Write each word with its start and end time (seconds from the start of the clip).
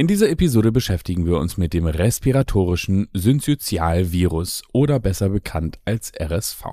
In 0.00 0.06
dieser 0.06 0.30
Episode 0.30 0.72
beschäftigen 0.72 1.26
wir 1.26 1.36
uns 1.36 1.58
mit 1.58 1.74
dem 1.74 1.84
respiratorischen 1.84 3.08
Synzytialvirus 3.12 4.62
oder 4.72 4.98
besser 4.98 5.28
bekannt 5.28 5.78
als 5.84 6.10
RSV. 6.18 6.64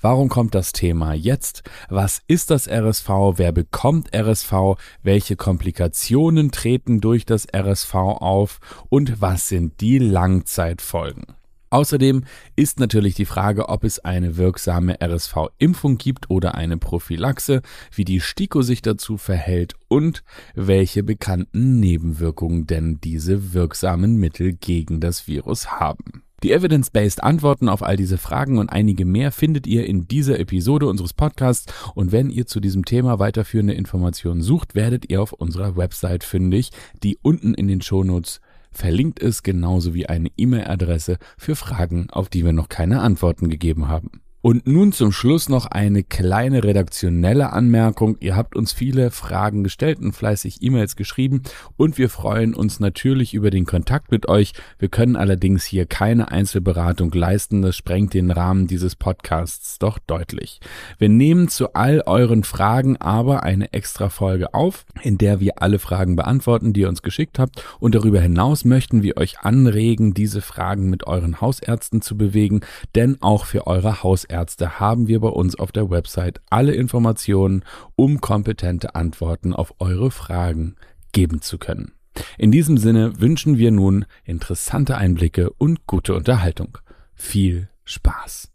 Warum 0.00 0.28
kommt 0.28 0.56
das 0.56 0.72
Thema 0.72 1.14
jetzt? 1.14 1.62
Was 1.88 2.22
ist 2.26 2.50
das 2.50 2.66
RSV? 2.66 3.08
Wer 3.36 3.52
bekommt 3.52 4.12
RSV? 4.12 4.74
Welche 5.04 5.36
Komplikationen 5.36 6.50
treten 6.50 7.00
durch 7.00 7.24
das 7.24 7.46
RSV 7.54 7.94
auf? 7.94 8.58
Und 8.88 9.20
was 9.20 9.48
sind 9.48 9.80
die 9.80 9.98
Langzeitfolgen? 9.98 11.26
Außerdem 11.74 12.22
ist 12.54 12.78
natürlich 12.78 13.16
die 13.16 13.24
Frage, 13.24 13.68
ob 13.68 13.82
es 13.82 13.98
eine 13.98 14.36
wirksame 14.36 15.02
RSV-Impfung 15.02 15.98
gibt 15.98 16.30
oder 16.30 16.54
eine 16.54 16.76
Prophylaxe, 16.76 17.62
wie 17.92 18.04
die 18.04 18.20
STIKO 18.20 18.62
sich 18.62 18.80
dazu 18.80 19.16
verhält 19.16 19.74
und 19.88 20.22
welche 20.54 21.02
bekannten 21.02 21.80
Nebenwirkungen 21.80 22.68
denn 22.68 23.00
diese 23.02 23.54
wirksamen 23.54 24.14
Mittel 24.18 24.52
gegen 24.52 25.00
das 25.00 25.26
Virus 25.26 25.72
haben. 25.72 26.22
Die 26.44 26.52
evidence-based 26.52 27.24
Antworten 27.24 27.68
auf 27.68 27.82
all 27.82 27.96
diese 27.96 28.18
Fragen 28.18 28.58
und 28.58 28.68
einige 28.68 29.04
mehr 29.04 29.32
findet 29.32 29.66
ihr 29.66 29.84
in 29.86 30.06
dieser 30.06 30.38
Episode 30.38 30.86
unseres 30.86 31.12
Podcasts 31.12 31.72
und 31.96 32.12
wenn 32.12 32.30
ihr 32.30 32.46
zu 32.46 32.60
diesem 32.60 32.84
Thema 32.84 33.18
weiterführende 33.18 33.74
Informationen 33.74 34.42
sucht, 34.42 34.76
werdet 34.76 35.10
ihr 35.10 35.20
auf 35.20 35.32
unserer 35.32 35.76
Website 35.76 36.22
fündig, 36.22 36.70
die 37.02 37.18
unten 37.20 37.52
in 37.52 37.66
den 37.66 37.80
Shownotes 37.80 38.40
verlinkt 38.74 39.20
ist, 39.20 39.42
genauso 39.42 39.94
wie 39.94 40.06
eine 40.06 40.30
E-Mail-Adresse 40.36 41.18
für 41.38 41.56
Fragen, 41.56 42.10
auf 42.10 42.28
die 42.28 42.44
wir 42.44 42.52
noch 42.52 42.68
keine 42.68 43.00
Antworten 43.00 43.48
gegeben 43.48 43.88
haben. 43.88 44.23
Und 44.44 44.66
nun 44.66 44.92
zum 44.92 45.10
Schluss 45.10 45.48
noch 45.48 45.64
eine 45.64 46.02
kleine 46.02 46.64
redaktionelle 46.64 47.54
Anmerkung. 47.54 48.18
Ihr 48.20 48.36
habt 48.36 48.54
uns 48.56 48.74
viele 48.74 49.10
Fragen 49.10 49.64
gestellt 49.64 50.00
und 50.00 50.12
fleißig 50.12 50.58
E-Mails 50.60 50.96
geschrieben 50.96 51.44
und 51.78 51.96
wir 51.96 52.10
freuen 52.10 52.52
uns 52.52 52.78
natürlich 52.78 53.32
über 53.32 53.48
den 53.48 53.64
Kontakt 53.64 54.10
mit 54.10 54.28
euch. 54.28 54.52
Wir 54.78 54.88
können 54.88 55.16
allerdings 55.16 55.64
hier 55.64 55.86
keine 55.86 56.30
Einzelberatung 56.30 57.10
leisten. 57.12 57.62
Das 57.62 57.74
sprengt 57.74 58.12
den 58.12 58.30
Rahmen 58.30 58.66
dieses 58.66 58.96
Podcasts 58.96 59.78
doch 59.78 59.98
deutlich. 59.98 60.60
Wir 60.98 61.08
nehmen 61.08 61.48
zu 61.48 61.72
all 61.72 62.02
euren 62.04 62.44
Fragen 62.44 62.98
aber 62.98 63.44
eine 63.44 63.72
extra 63.72 64.10
Folge 64.10 64.52
auf, 64.52 64.84
in 65.00 65.16
der 65.16 65.40
wir 65.40 65.62
alle 65.62 65.78
Fragen 65.78 66.16
beantworten, 66.16 66.74
die 66.74 66.82
ihr 66.82 66.90
uns 66.90 67.00
geschickt 67.00 67.38
habt. 67.38 67.64
Und 67.80 67.94
darüber 67.94 68.20
hinaus 68.20 68.66
möchten 68.66 69.02
wir 69.02 69.16
euch 69.16 69.40
anregen, 69.40 70.12
diese 70.12 70.42
Fragen 70.42 70.90
mit 70.90 71.06
euren 71.06 71.40
Hausärzten 71.40 72.02
zu 72.02 72.18
bewegen, 72.18 72.60
denn 72.94 73.16
auch 73.22 73.46
für 73.46 73.66
eure 73.66 74.02
Hausärzte 74.02 74.33
Ärzte 74.34 74.80
haben 74.80 75.06
wir 75.06 75.20
bei 75.20 75.28
uns 75.28 75.54
auf 75.54 75.70
der 75.70 75.90
Website 75.90 76.40
alle 76.50 76.74
Informationen, 76.74 77.64
um 77.94 78.20
kompetente 78.20 78.96
Antworten 78.96 79.52
auf 79.52 79.74
eure 79.78 80.10
Fragen 80.10 80.74
geben 81.12 81.40
zu 81.40 81.56
können. 81.56 81.92
In 82.36 82.50
diesem 82.50 82.76
Sinne 82.76 83.20
wünschen 83.20 83.58
wir 83.58 83.70
nun 83.70 84.04
interessante 84.24 84.96
Einblicke 84.96 85.50
und 85.50 85.86
gute 85.86 86.14
Unterhaltung. 86.14 86.78
Viel 87.14 87.68
Spaß! 87.84 88.50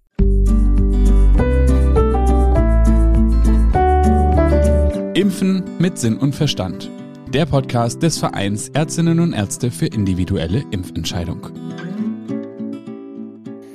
Impfen 5.13 5.63
mit 5.79 5.97
Sinn 5.97 6.17
und 6.17 6.35
Verstand. 6.35 6.89
Der 7.33 7.45
Podcast 7.45 8.03
des 8.03 8.17
Vereins 8.17 8.69
Ärztinnen 8.69 9.19
und 9.19 9.33
Ärzte 9.33 9.71
für 9.71 9.85
individuelle 9.85 10.63
Impfentscheidung. 10.71 11.47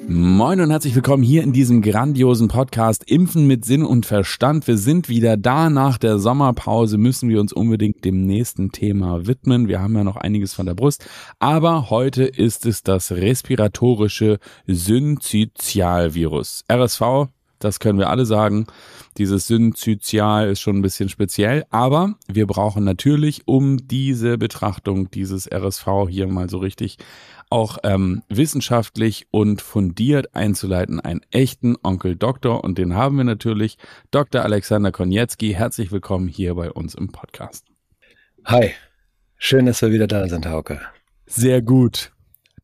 Moin 0.06 0.60
und 0.60 0.70
herzlich 0.70 0.94
willkommen 0.94 1.22
hier 1.22 1.42
in 1.42 1.54
diesem 1.54 1.80
grandiosen 1.80 2.48
Podcast 2.48 3.10
Impfen 3.10 3.46
mit 3.46 3.64
Sinn 3.64 3.82
und 3.82 4.04
Verstand. 4.04 4.66
Wir 4.66 4.76
sind 4.76 5.08
wieder 5.08 5.38
da. 5.38 5.70
Nach 5.70 5.96
der 5.96 6.18
Sommerpause 6.18 6.98
müssen 6.98 7.30
wir 7.30 7.40
uns 7.40 7.54
unbedingt 7.54 8.04
dem 8.04 8.26
nächsten 8.26 8.70
Thema 8.70 9.26
widmen. 9.26 9.66
Wir 9.66 9.80
haben 9.80 9.96
ja 9.96 10.04
noch 10.04 10.16
einiges 10.16 10.52
von 10.52 10.66
der 10.66 10.74
Brust. 10.74 11.08
Aber 11.38 11.88
heute 11.88 12.24
ist 12.24 12.66
es 12.66 12.82
das 12.82 13.12
respiratorische 13.12 14.40
Synzytialvirus. 14.66 16.64
RSV, 16.70 17.28
das 17.64 17.80
können 17.80 17.98
wir 17.98 18.10
alle 18.10 18.26
sagen. 18.26 18.66
Dieses 19.16 19.46
Synzytial 19.46 20.50
ist 20.50 20.60
schon 20.60 20.76
ein 20.76 20.82
bisschen 20.82 21.08
speziell, 21.08 21.64
aber 21.70 22.14
wir 22.28 22.46
brauchen 22.46 22.84
natürlich, 22.84 23.42
um 23.46 23.86
diese 23.86 24.38
Betrachtung 24.38 25.10
dieses 25.10 25.50
RSV 25.50 26.08
hier 26.08 26.26
mal 26.26 26.48
so 26.50 26.58
richtig 26.58 26.98
auch 27.50 27.78
ähm, 27.84 28.22
wissenschaftlich 28.28 29.26
und 29.30 29.62
fundiert 29.62 30.34
einzuleiten, 30.34 31.00
einen 31.00 31.20
echten 31.30 31.76
Onkel 31.82 32.16
Doktor. 32.16 32.64
Und 32.64 32.78
den 32.78 32.94
haben 32.94 33.16
wir 33.16 33.24
natürlich, 33.24 33.78
Dr. 34.10 34.42
Alexander 34.42 34.90
Konietzki. 34.90 35.54
Herzlich 35.54 35.92
willkommen 35.92 36.28
hier 36.28 36.54
bei 36.54 36.72
uns 36.72 36.94
im 36.94 37.12
Podcast. 37.12 37.64
Hi, 38.44 38.72
schön, 39.36 39.66
dass 39.66 39.82
wir 39.82 39.92
wieder 39.92 40.06
da 40.06 40.26
sind, 40.28 40.46
Hauke. 40.46 40.80
Sehr 41.26 41.62
gut. 41.62 42.13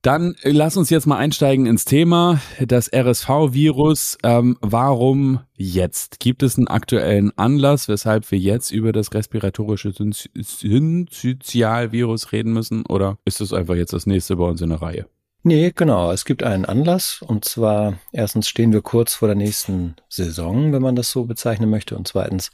Dann 0.02 0.34
äh, 0.42 0.50
lass 0.50 0.76
uns 0.78 0.90
jetzt 0.90 1.06
mal 1.06 1.18
einsteigen 1.18 1.66
ins 1.66 1.84
Thema, 1.84 2.40
das 2.58 2.90
RSV-Virus. 2.92 4.18
Ähm, 4.22 4.56
warum 4.62 5.40
jetzt? 5.54 6.20
Gibt 6.20 6.42
es 6.42 6.56
einen 6.56 6.68
aktuellen 6.68 7.36
Anlass, 7.36 7.86
weshalb 7.86 8.30
wir 8.30 8.38
jetzt 8.38 8.70
über 8.70 8.92
das 8.92 9.12
respiratorische 9.12 9.92
Synzytialvirus 9.92 12.32
reden 12.32 12.54
müssen? 12.54 12.86
Oder 12.86 13.18
ist 13.26 13.42
es 13.42 13.52
einfach 13.52 13.74
jetzt 13.74 13.92
das 13.92 14.06
nächste 14.06 14.36
bei 14.36 14.44
uns 14.44 14.62
in 14.62 14.70
der 14.70 14.80
Reihe? 14.80 15.04
Nee, 15.42 15.72
genau. 15.74 16.12
Es 16.12 16.24
gibt 16.24 16.42
einen 16.42 16.64
Anlass. 16.64 17.20
Und 17.20 17.44
zwar, 17.44 17.98
erstens 18.12 18.48
stehen 18.48 18.72
wir 18.72 18.80
kurz 18.80 19.12
vor 19.14 19.28
der 19.28 19.36
nächsten 19.36 19.96
Saison, 20.08 20.72
wenn 20.72 20.82
man 20.82 20.96
das 20.96 21.10
so 21.10 21.24
bezeichnen 21.24 21.68
möchte. 21.68 21.94
Und 21.96 22.08
zweitens 22.08 22.52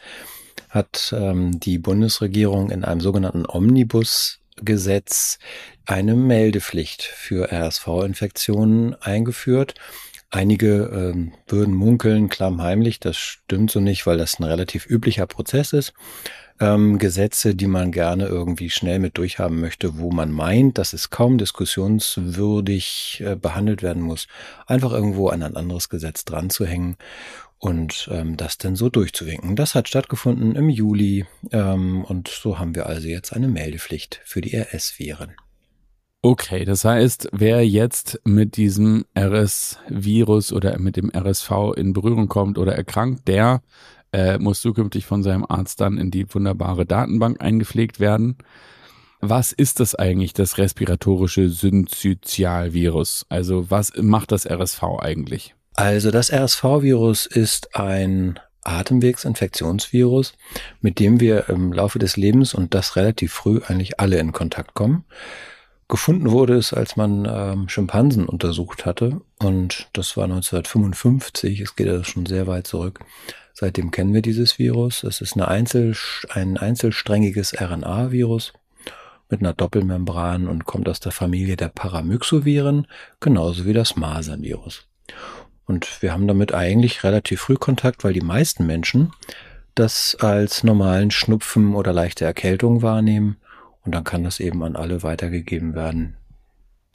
hat 0.68 1.14
ähm, 1.16 1.60
die 1.60 1.78
Bundesregierung 1.78 2.70
in 2.70 2.84
einem 2.84 3.00
sogenannten 3.00 3.46
Omnibus 3.46 4.40
Gesetz 4.62 5.38
eine 5.84 6.14
Meldepflicht 6.14 7.02
für 7.02 7.52
RSV-Infektionen 7.52 8.94
eingeführt. 8.94 9.74
Einige 10.30 10.90
ähm, 10.92 11.32
würden 11.46 11.74
munkeln, 11.74 12.28
klammheimlich, 12.28 12.98
das 12.98 13.16
stimmt 13.16 13.70
so 13.70 13.80
nicht, 13.80 14.06
weil 14.06 14.18
das 14.18 14.40
ein 14.40 14.44
relativ 14.44 14.86
üblicher 14.86 15.26
Prozess 15.26 15.72
ist. 15.72 15.94
Ähm, 16.58 16.98
Gesetze, 16.98 17.54
die 17.54 17.66
man 17.66 17.92
gerne 17.92 18.26
irgendwie 18.26 18.70
schnell 18.70 18.98
mit 18.98 19.18
durchhaben 19.18 19.60
möchte, 19.60 19.98
wo 19.98 20.10
man 20.10 20.32
meint, 20.32 20.78
dass 20.78 20.94
es 20.94 21.10
kaum 21.10 21.36
diskussionswürdig 21.36 23.22
äh, 23.24 23.36
behandelt 23.36 23.82
werden 23.82 24.02
muss, 24.02 24.26
einfach 24.66 24.92
irgendwo 24.92 25.28
an 25.28 25.42
ein 25.42 25.54
anderes 25.54 25.90
Gesetz 25.90 26.24
dran 26.24 26.48
zu 26.48 26.64
hängen 26.64 26.96
und 27.58 28.08
ähm, 28.12 28.36
das 28.36 28.58
denn 28.58 28.76
so 28.76 28.88
durchzuwinken. 28.88 29.56
Das 29.56 29.74
hat 29.74 29.88
stattgefunden 29.88 30.54
im 30.54 30.68
Juli 30.68 31.26
ähm, 31.52 32.04
und 32.04 32.28
so 32.28 32.58
haben 32.58 32.74
wir 32.74 32.86
also 32.86 33.08
jetzt 33.08 33.32
eine 33.32 33.48
Meldepflicht 33.48 34.20
für 34.24 34.40
die 34.40 34.56
RS-Viren. 34.56 35.34
Okay, 36.22 36.64
das 36.64 36.84
heißt, 36.84 37.28
wer 37.32 37.64
jetzt 37.66 38.20
mit 38.24 38.56
diesem 38.56 39.04
RS-Virus 39.16 40.52
oder 40.52 40.78
mit 40.78 40.96
dem 40.96 41.10
RSV 41.14 41.50
in 41.76 41.92
Berührung 41.92 42.26
kommt 42.28 42.58
oder 42.58 42.74
erkrankt, 42.74 43.28
der 43.28 43.62
äh, 44.12 44.38
muss 44.38 44.60
zukünftig 44.60 45.06
von 45.06 45.22
seinem 45.22 45.46
Arzt 45.48 45.80
dann 45.80 45.98
in 45.98 46.10
die 46.10 46.32
wunderbare 46.34 46.84
Datenbank 46.84 47.40
eingepflegt 47.40 48.00
werden. 48.00 48.38
Was 49.20 49.52
ist 49.52 49.78
das 49.80 49.94
eigentlich, 49.94 50.32
das 50.32 50.58
respiratorische 50.58 51.48
Synzytialvirus? 51.48 53.26
Also 53.28 53.70
was 53.70 53.92
macht 53.96 54.32
das 54.32 54.46
RSV 54.46 54.82
eigentlich? 54.98 55.54
Also 55.76 56.10
das 56.10 56.32
RSV-Virus 56.32 57.26
ist 57.26 57.76
ein 57.76 58.40
Atemwegsinfektionsvirus, 58.64 60.32
mit 60.80 60.98
dem 60.98 61.20
wir 61.20 61.50
im 61.50 61.70
Laufe 61.70 61.98
des 61.98 62.16
Lebens 62.16 62.54
und 62.54 62.72
das 62.72 62.96
relativ 62.96 63.34
früh 63.34 63.60
eigentlich 63.66 64.00
alle 64.00 64.18
in 64.18 64.32
Kontakt 64.32 64.72
kommen. 64.72 65.04
Gefunden 65.86 66.30
wurde 66.30 66.54
es, 66.56 66.72
als 66.72 66.96
man 66.96 67.28
ähm, 67.30 67.68
Schimpansen 67.68 68.26
untersucht 68.26 68.86
hatte 68.86 69.20
und 69.38 69.88
das 69.92 70.16
war 70.16 70.24
1955, 70.24 71.60
es 71.60 71.76
geht 71.76 71.88
also 71.88 72.04
schon 72.04 72.24
sehr 72.24 72.46
weit 72.46 72.66
zurück. 72.66 73.00
Seitdem 73.52 73.90
kennen 73.90 74.14
wir 74.14 74.22
dieses 74.22 74.58
Virus. 74.58 75.04
Es 75.04 75.20
ist 75.20 75.34
eine 75.34 75.48
Einzel, 75.48 75.94
ein 76.30 76.56
einzelsträngiges 76.56 77.54
RNA-Virus 77.60 78.54
mit 79.28 79.40
einer 79.40 79.52
Doppelmembran 79.52 80.48
und 80.48 80.64
kommt 80.64 80.88
aus 80.88 81.00
der 81.00 81.12
Familie 81.12 81.56
der 81.56 81.68
Paramyxoviren, 81.68 82.86
genauso 83.20 83.66
wie 83.66 83.72
das 83.72 83.96
Masernvirus. 83.96 84.88
Und 85.66 86.00
wir 86.00 86.12
haben 86.12 86.28
damit 86.28 86.54
eigentlich 86.54 87.04
relativ 87.04 87.40
früh 87.40 87.56
Kontakt, 87.56 88.04
weil 88.04 88.12
die 88.12 88.20
meisten 88.20 88.66
Menschen 88.66 89.12
das 89.74 90.16
als 90.16 90.64
normalen 90.64 91.10
Schnupfen 91.10 91.74
oder 91.74 91.92
leichte 91.92 92.24
Erkältung 92.24 92.82
wahrnehmen. 92.82 93.36
Und 93.84 93.94
dann 93.94 94.04
kann 94.04 94.24
das 94.24 94.40
eben 94.40 94.62
an 94.62 94.74
alle 94.74 95.02
weitergegeben 95.02 95.74
werden, 95.74 96.16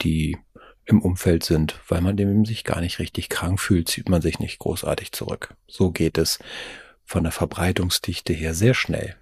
die 0.02 0.36
im 0.84 1.00
Umfeld 1.00 1.44
sind, 1.44 1.78
weil 1.88 2.00
man 2.00 2.16
dem 2.16 2.44
sich 2.44 2.64
gar 2.64 2.80
nicht 2.80 2.98
richtig 2.98 3.28
krank 3.28 3.60
fühlt, 3.60 3.88
zieht 3.88 4.08
man 4.08 4.20
sich 4.20 4.40
nicht 4.40 4.58
großartig 4.58 5.12
zurück. 5.12 5.54
So 5.68 5.92
geht 5.92 6.18
es 6.18 6.40
von 7.04 7.22
der 7.22 7.32
Verbreitungsdichte 7.32 8.32
her 8.32 8.52
sehr 8.52 8.74
schnell. 8.74 9.14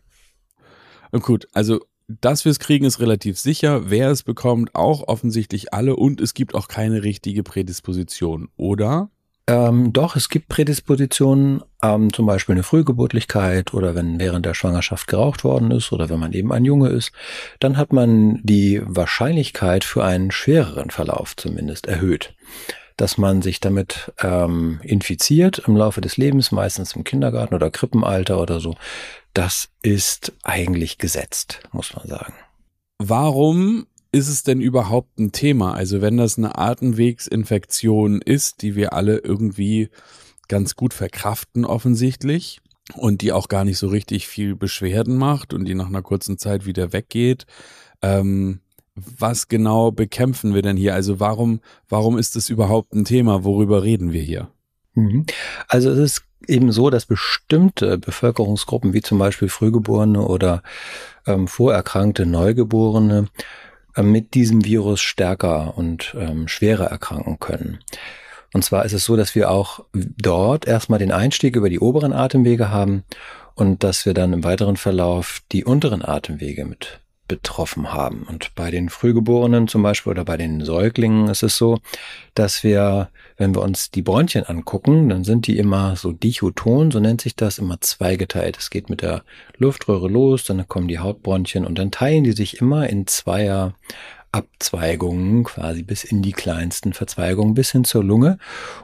Gut, 1.13 1.49
also 1.53 1.81
dass 2.09 2.45
wir 2.45 2.51
es 2.51 2.59
kriegen, 2.59 2.85
ist 2.85 2.99
relativ 2.99 3.39
sicher. 3.39 3.91
Wer 3.91 4.11
es 4.11 4.23
bekommt, 4.25 4.75
auch 4.75 5.07
offensichtlich 5.07 5.73
alle. 5.73 5.95
Und 5.95 6.21
es 6.21 6.35
gibt 6.35 6.55
auch 6.55 6.67
keine 6.67 7.05
richtige 7.05 7.43
Prädisposition, 7.45 8.49
oder? 8.57 9.11
Ähm, 9.51 9.93
doch, 9.93 10.15
es 10.15 10.29
gibt 10.29 10.49
Prädispositionen, 10.49 11.65
ähm, 11.83 12.13
zum 12.13 12.25
Beispiel 12.25 12.55
eine 12.55 12.63
Frühgeburtlichkeit 12.63 13.75
oder 13.75 13.97
wenn 13.97 14.21
während 14.21 14.47
der 14.47 14.55
Schwangerschaft 14.55 15.09
geraucht 15.09 15.43
worden 15.43 15.73
ist 15.73 15.91
oder 15.91 16.09
wenn 16.09 16.21
man 16.21 16.33
eben 16.33 16.53
ein 16.53 16.65
Junge 16.65 16.91
ist, 16.91 17.11
dann 17.59 17.77
hat 17.77 17.93
man 17.93 18.39
die 18.45 18.81
Wahrscheinlichkeit 18.85 19.83
für 19.83 20.05
einen 20.05 20.31
schwereren 20.31 20.91
Verlauf 20.91 21.35
zumindest 21.35 21.87
erhöht. 21.87 22.33
Dass 22.97 23.19
man 23.19 23.43
sich 23.43 23.59
damit 23.59 24.13
ähm, 24.23 24.79
infiziert 24.85 25.63
im 25.67 25.77
Laufe 25.77 26.01
des 26.01 26.17
Lebens, 26.17 26.53
meistens 26.53 26.95
im 26.95 27.03
Kindergarten 27.03 27.57
oder 27.57 27.73
Krippenalter 27.73 28.41
oder 28.41 28.61
so, 28.61 28.77
das 29.35 29.71
ist 29.83 30.33
eigentlich 30.45 30.99
gesetzt, 30.99 31.61
muss 31.73 31.93
man 31.97 32.07
sagen. 32.07 32.35
Warum 32.99 33.89
ist 34.13 34.29
es 34.29 34.43
denn 34.43 34.61
überhaupt 34.61 35.19
ein 35.19 35.33
Thema? 35.33 35.75
Also 35.75 36.01
wenn 36.01 36.17
das 36.17 36.39
eine 36.39 36.59
Atemwegsinfektion 36.59 38.21
ist, 38.21 38.63
die 38.63 38.75
wir 38.75 38.93
alle 38.93 39.19
irgendwie 39.19 39.89
ganz 40.49 40.75
gut 40.75 40.95
verkraften 40.95 41.65
offensichtlich 41.65 42.61
und 42.95 43.23
die 43.23 43.33
auch 43.33 43.49
gar 43.49 43.65
nicht 43.65 43.79
so 43.79 43.87
richtig 43.87 44.27
viel 44.27 44.57
Beschwerden 44.57 45.17
macht 45.17 45.55
und 45.55 45.65
die 45.65 45.75
nach 45.75 45.87
einer 45.87 46.03
kurzen 46.03 46.39
Zeit 46.39 46.67
wieder 46.67 46.93
weggeht, 46.93 47.47
ähm, 48.03 48.61
was 48.95 49.49
genau 49.49 49.93
bekämpfen 49.93 50.55
wir 50.55 50.63
denn 50.63 50.77
hier? 50.77 50.95
Also 50.95 51.21
warum, 51.21 51.61
warum 51.89 52.19
ist 52.19 52.37
das 52.37 52.51
überhaupt 52.51 52.93
ein 52.93 53.05
Thema? 53.05 53.45
Worüber 53.45 53.83
reden 53.85 54.13
wir 54.13 54.23
hier? 54.23 54.51
Mhm. 54.95 55.27
Also 55.69 55.91
es 55.91 55.99
ist 55.99 56.25
eben 56.49 56.73
so, 56.73 56.91
dass 56.91 57.07
bestimmte 57.07 57.99
Bevölkerungsgruppen, 57.99 58.93
wie 58.93 59.03
zum 59.03 59.19
Beispiel 59.19 59.49
Frühgeborene 59.49 60.27
oder 60.27 60.63
ähm, 61.27 61.47
vorerkrankte 61.47 62.27
Neugeborene, 62.27 63.29
mit 63.97 64.35
diesem 64.35 64.65
Virus 64.65 65.01
stärker 65.01 65.77
und 65.77 66.15
ähm, 66.19 66.49
schwerer 66.49 66.87
erkranken 66.87 67.39
können. 67.39 67.79
Und 68.53 68.65
zwar 68.65 68.85
ist 68.85 68.93
es 68.93 69.05
so, 69.05 69.17
dass 69.17 69.35
wir 69.35 69.51
auch 69.51 69.85
dort 69.93 70.67
erstmal 70.67 70.99
den 70.99 71.13
Einstieg 71.13 71.57
über 71.57 71.71
die 71.71 71.81
oberen 71.81 72.13
Atemwege 72.13 72.71
haben 72.71 73.05
und 73.55 73.85
dass 73.85 74.07
wir 74.07 74.15
dann 74.15 74.33
im 74.33 74.45
weiteren 74.45 74.77
Verlauf 74.77 75.41
die 75.53 75.65
unteren 75.65 76.05
Atemwege 76.05 76.65
mit 76.65 77.01
betroffen 77.31 77.93
haben. 77.93 78.25
Und 78.29 78.57
bei 78.57 78.73
den 78.73 78.89
Frühgeborenen 78.89 79.69
zum 79.69 79.85
Beispiel 79.85 80.11
oder 80.11 80.25
bei 80.25 80.37
den 80.37 80.65
Säuglingen 80.65 81.29
ist 81.29 81.45
es 81.45 81.57
so, 81.57 81.79
dass 82.35 82.65
wir, 82.65 83.09
wenn 83.37 83.55
wir 83.55 83.63
uns 83.63 83.93
die 83.93 84.03
Bronchien 84.03 84.45
angucken, 84.45 85.09
dann 85.09 85.23
sind 85.23 85.47
die 85.47 85.57
immer 85.57 85.95
so 85.95 86.11
dichoton, 86.11 86.91
so 86.91 86.99
nennt 86.99 87.21
sich 87.21 87.37
das, 87.37 87.59
immer 87.59 87.81
zweigeteilt. 87.81 88.59
Es 88.59 88.69
geht 88.69 88.91
mit 88.91 89.01
der 89.01 89.23
Luftröhre 89.59 90.09
los, 90.09 90.43
dann 90.43 90.67
kommen 90.67 90.89
die 90.89 90.99
Hautbronchien 90.99 91.65
und 91.65 91.79
dann 91.79 91.93
teilen 91.93 92.25
die 92.25 92.33
sich 92.33 92.61
immer 92.61 92.91
in 92.91 93.07
zweier 93.07 93.75
Abzweigungen, 94.33 95.43
quasi 95.43 95.83
bis 95.83 96.05
in 96.05 96.23
die 96.23 96.33
kleinsten 96.33 96.93
Verzweigungen, 96.93 97.55
bis 97.55 97.73
hin 97.73 97.85
zur 97.85 98.05
Lunge. 98.05 98.39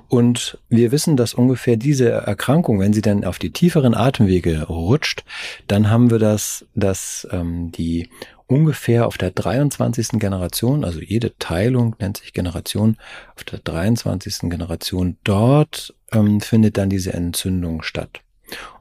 Und 0.08 0.58
wir 0.68 0.90
wissen, 0.90 1.16
dass 1.16 1.34
ungefähr 1.34 1.76
diese 1.76 2.10
Erkrankung, 2.10 2.80
wenn 2.80 2.92
sie 2.92 3.02
dann 3.02 3.24
auf 3.24 3.38
die 3.38 3.52
tieferen 3.52 3.94
Atemwege 3.94 4.64
rutscht, 4.64 5.24
dann 5.68 5.88
haben 5.88 6.10
wir 6.10 6.18
das, 6.18 6.66
dass 6.74 7.28
ähm, 7.30 7.70
die 7.70 8.08
ungefähr 8.46 9.06
auf 9.06 9.18
der 9.18 9.30
23. 9.30 10.20
Generation, 10.20 10.84
also 10.84 11.00
jede 11.00 11.36
Teilung 11.38 11.96
nennt 11.98 12.18
sich 12.18 12.32
Generation, 12.32 12.96
auf 13.34 13.44
der 13.44 13.58
23. 13.58 14.50
Generation 14.50 15.16
dort 15.24 15.94
ähm, 16.12 16.40
findet 16.40 16.76
dann 16.78 16.90
diese 16.90 17.12
Entzündung 17.12 17.82
statt. 17.82 18.20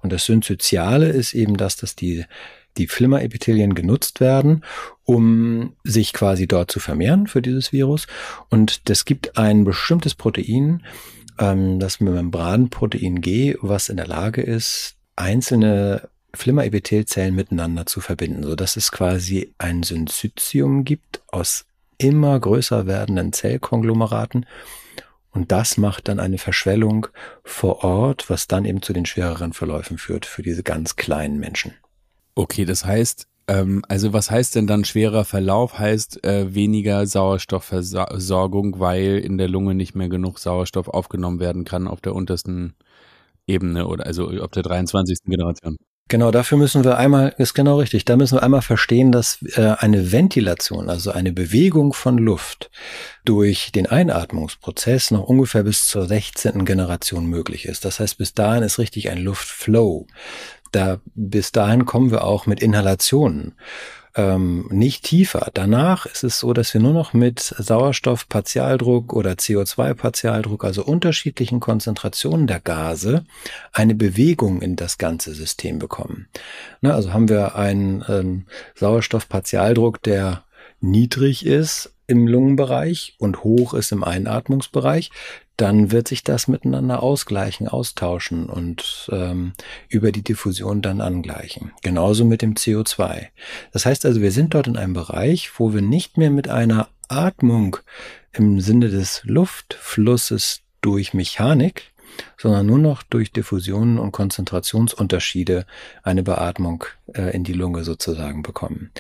Und 0.02 0.14
das 0.14 0.26
Synzytiale 0.26 1.10
ist 1.10 1.34
eben 1.34 1.58
das, 1.58 1.76
dass 1.76 1.96
die, 1.96 2.26
die 2.78 2.88
Flimmerepithelien 2.88 3.74
genutzt 3.74 4.20
werden, 4.20 4.64
um 5.04 5.76
sich 5.84 6.14
quasi 6.14 6.48
dort 6.48 6.72
zu 6.72 6.80
vermehren 6.80 7.26
für 7.26 7.42
dieses 7.42 7.72
Virus. 7.72 8.08
Und 8.50 8.90
das 8.90 9.06
gibt 9.06 9.38
ein 9.38 9.64
bestimmtes 9.64 10.14
Protein, 10.14 10.84
ähm, 11.40 11.80
das 11.80 12.00
Membranprotein 12.00 13.22
G, 13.22 13.56
was 13.62 13.90
in 13.90 13.98
der 13.98 14.08
Lage 14.08 14.42
ist, 14.42 14.96
einzelne 15.16 16.10
Flimmerepithelzellen 16.36 17.36
miteinander 17.36 17.86
zu 17.86 18.02
verbinden, 18.02 18.44
so 18.44 18.56
dass 18.56 18.76
es 18.78 18.92
quasi 18.92 19.54
ein 19.58 19.84
Syncytium 19.84 20.84
gibt 20.84 21.22
aus 21.28 21.66
immer 21.98 22.40
größer 22.40 22.86
werdenden 22.88 23.34
Zellkonglomeraten. 23.34 24.46
Und 25.32 25.52
das 25.52 25.78
macht 25.78 26.08
dann 26.08 26.20
eine 26.20 26.38
Verschwellung 26.38 27.08
vor 27.44 27.84
Ort, 27.84 28.30
was 28.30 28.48
dann 28.48 28.66
eben 28.66 28.82
zu 28.82 28.94
den 28.94 29.06
schwereren 29.06 29.54
Verläufen 29.54 29.98
führt 29.98 30.26
für 30.26 30.44
diese 30.44 30.64
ganz 30.64 30.96
kleinen 30.96 31.40
Menschen. 31.40 31.74
Okay, 32.36 32.66
das 32.66 32.86
heißt, 32.86 33.28
ähm, 33.48 33.84
also 33.88 34.14
was 34.14 34.32
heißt 34.32 34.56
denn 34.56 34.68
dann 34.68 34.86
schwerer 34.86 35.26
Verlauf? 35.26 35.78
Heißt 35.78 36.24
äh, 36.24 36.54
weniger 36.56 37.06
Sauerstoffversorgung, 37.06 38.80
weil 38.80 39.20
in 39.20 39.38
der 39.38 39.50
Lunge 39.50 39.76
nicht 39.76 39.96
mehr 39.96 40.10
genug 40.10 40.40
Sauerstoff 40.40 40.88
aufgenommen 40.88 41.40
werden 41.40 41.66
kann 41.66 41.88
auf 41.88 42.02
der 42.02 42.16
untersten 42.16 42.76
Ebene 43.48 43.88
oder 43.88 44.06
also 44.06 44.30
auf 44.30 44.52
der 44.52 44.64
23. 44.64 45.20
Generation. 45.26 45.78
Genau, 46.07 46.30
dafür 46.30 46.60
müssen 46.60 46.84
wir 46.84 47.00
einmal, 47.00 47.34
ist 47.40 47.56
genau 47.56 47.80
richtig, 47.80 48.06
da 48.06 48.16
müssen 48.16 48.38
wir 48.38 48.44
einmal 48.44 48.62
verstehen, 48.62 49.12
dass 49.12 49.40
äh, 49.57 49.75
eine 49.80 50.12
Ventilation, 50.12 50.88
also 50.88 51.10
eine 51.10 51.34
Bewegung 51.34 51.94
von 51.94 52.19
Luft 52.19 52.69
durch 53.24 53.72
den 53.72 53.88
Einatmungsprozess 53.88 55.10
noch 55.10 55.24
ungefähr 55.24 55.63
bis 55.63 55.88
zur 55.88 56.06
16. 56.06 56.63
Generation 56.63 57.25
möglich 57.25 57.66
ist. 57.66 57.86
Das 57.86 58.00
heißt, 58.00 58.19
bis 58.19 58.36
dahin 58.36 58.62
ist 58.62 58.78
richtig 58.78 59.10
ein 59.10 59.18
Luftflow. 59.18 60.06
Da, 60.72 61.00
bis 61.16 61.52
dahin 61.52 61.86
kommen 61.86 62.12
wir 62.12 62.24
auch 62.24 62.46
mit 62.46 62.62
Inhalationen 62.62 63.56
ähm, 64.16 64.68
nicht 64.72 65.04
tiefer. 65.04 65.50
Danach 65.54 66.06
ist 66.06 66.24
es 66.24 66.40
so, 66.40 66.54
dass 66.54 66.74
wir 66.74 66.82
nur 66.82 66.94
noch 66.94 67.14
mit 67.14 67.40
Sauerstoffpartialdruck 67.40 69.14
oder 69.14 69.34
CO2-Partialdruck, 69.34 70.64
also 70.64 70.84
unterschiedlichen 70.84 71.60
Konzentrationen 71.60 72.48
der 72.48 72.62
Gase, 72.62 73.26
eine 73.74 73.96
Bewegung 73.96 74.62
in 74.62 74.76
das 74.76 74.98
ganze 74.98 75.34
System 75.34 75.80
bekommen. 75.80 76.28
Ne, 76.82 76.94
also 76.94 77.14
haben 77.14 77.30
wir 77.30 77.56
einen 77.56 78.04
ähm, 78.08 78.46
Sauerstoffpartialdruck, 78.76 80.02
der 80.02 80.44
niedrig 80.80 81.46
ist 81.46 81.92
im 82.08 82.28
Lungenbereich 82.28 83.16
und 83.18 83.44
hoch 83.44 83.74
ist 83.74 83.92
im 83.92 84.04
Einatmungsbereich, 84.04 85.12
dann 85.57 85.92
wird 85.92 86.07
sich 86.07 86.24
das 86.24 86.48
miteinander 86.48 87.02
ausgleichen, 87.02 87.68
austauschen 87.68 88.48
und 88.48 89.10
ähm, 89.12 89.54
über 89.88 90.12
die 90.12 90.24
Diffusion 90.24 90.81
dann 90.81 91.02
angleichen. 91.02 91.72
Genauso 91.81 92.25
mit 92.25 92.42
dem 92.42 92.56
CO2. 92.56 93.28
Das 93.72 93.86
heißt 93.86 94.06
also, 94.06 94.22
wir 94.22 94.31
sind 94.31 94.54
dort 94.54 94.68
in 94.68 94.78
einem 94.78 94.94
Bereich, 94.94 95.52
wo 95.57 95.74
wir 95.74 95.81
nicht 95.81 96.18
mehr 96.18 96.30
mit 96.30 96.50
einer 96.50 96.90
Atmung 97.07 97.78
im 98.34 98.60
Sinne 98.60 98.90
des 98.90 99.22
Luftflusses 99.24 100.62
durch 100.81 101.13
Mechanik, 101.13 101.94
sondern 102.38 102.66
nur 102.66 102.80
noch 102.80 103.04
durch 103.04 103.31
Diffusionen 103.31 103.98
und 103.98 104.12
Konzentrationsunterschiede 104.12 105.66
eine 106.04 106.24
Beatmung 106.24 106.86
äh, 107.13 107.36
in 107.36 107.44
die 107.44 107.54
Lunge 107.54 107.84
sozusagen 107.84 108.44
bekommen. 108.44 108.92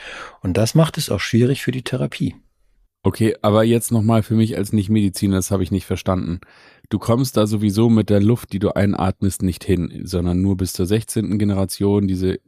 Und 0.41 0.57
das 0.57 0.75
macht 0.75 0.97
es 0.97 1.09
auch 1.09 1.19
schwierig 1.19 1.63
für 1.63 1.71
die 1.71 1.83
Therapie. 1.83 2.35
Okay, 3.05 3.37
aber 3.43 3.63
jetzt 3.63 3.91
nochmal 3.91 4.23
für 4.23 4.33
mich 4.33 4.57
als 4.57 4.73
Nicht-Mediziner, 4.73 5.35
das 5.35 5.51
habe 5.51 5.61
ich 5.61 5.69
nicht 5.69 5.85
verstanden. 5.85 6.39
Du 6.89 6.97
kommst 6.97 7.37
da 7.37 7.45
sowieso 7.45 7.87
mit 7.87 8.09
der 8.09 8.19
Luft, 8.19 8.51
die 8.51 8.57
du 8.57 8.71
einatmest, 8.71 9.43
nicht 9.43 9.63
hin, 9.63 10.01
sondern 10.05 10.41
nur 10.41 10.57
bis 10.57 10.73
zur 10.73 10.87
16. 10.87 11.37
Generation. 11.37 12.07
Diese 12.07 12.39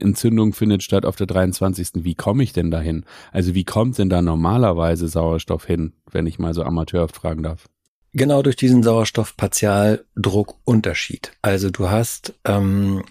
Entzündung 0.00 0.52
findet 0.52 0.82
statt 0.82 1.06
auf 1.06 1.14
der 1.14 1.28
23. 1.28 2.02
Wie 2.02 2.16
komme 2.16 2.42
ich 2.42 2.52
denn 2.52 2.72
dahin? 2.72 3.04
Also 3.30 3.54
wie 3.54 3.62
kommt 3.62 3.96
denn 3.96 4.10
da 4.10 4.20
normalerweise 4.20 5.06
Sauerstoff 5.06 5.64
hin, 5.64 5.92
wenn 6.10 6.26
ich 6.26 6.40
mal 6.40 6.54
so 6.54 6.64
amateurhaft 6.64 7.14
fragen 7.14 7.44
darf? 7.44 7.68
Genau 8.14 8.42
durch 8.42 8.56
diesen 8.56 8.82
Sauerstoffpartialdruckunterschied. 8.82 11.30
Also 11.40 11.70
du 11.70 11.88
hast 11.88 12.34
ähm, 12.44 13.04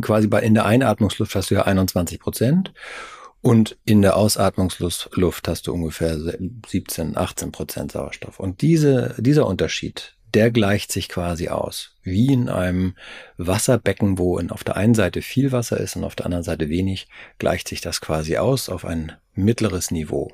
quasi 0.00 0.26
bei 0.26 0.42
in 0.42 0.54
der 0.54 0.66
Einatmungsluft 0.66 1.36
hast 1.36 1.52
du 1.52 1.54
ja 1.54 1.62
21 1.62 2.18
Prozent 2.18 2.72
und 3.46 3.76
in 3.84 4.02
der 4.02 4.16
Ausatmungsluft 4.16 5.46
hast 5.46 5.68
du 5.68 5.72
ungefähr 5.72 6.18
17, 6.66 7.16
18 7.16 7.52
Prozent 7.52 7.92
Sauerstoff. 7.92 8.40
Und 8.40 8.60
diese, 8.60 9.14
dieser 9.18 9.46
Unterschied, 9.46 10.16
der 10.34 10.50
gleicht 10.50 10.90
sich 10.90 11.08
quasi 11.08 11.46
aus. 11.46 11.94
Wie 12.02 12.32
in 12.32 12.48
einem 12.48 12.96
Wasserbecken, 13.36 14.18
wo 14.18 14.40
in, 14.40 14.50
auf 14.50 14.64
der 14.64 14.76
einen 14.76 14.94
Seite 14.94 15.22
viel 15.22 15.52
Wasser 15.52 15.78
ist 15.78 15.94
und 15.94 16.02
auf 16.02 16.16
der 16.16 16.26
anderen 16.26 16.42
Seite 16.42 16.68
wenig, 16.68 17.06
gleicht 17.38 17.68
sich 17.68 17.80
das 17.80 18.00
quasi 18.00 18.36
aus 18.36 18.68
auf 18.68 18.84
ein 18.84 19.12
mittleres 19.34 19.92
Niveau. 19.92 20.32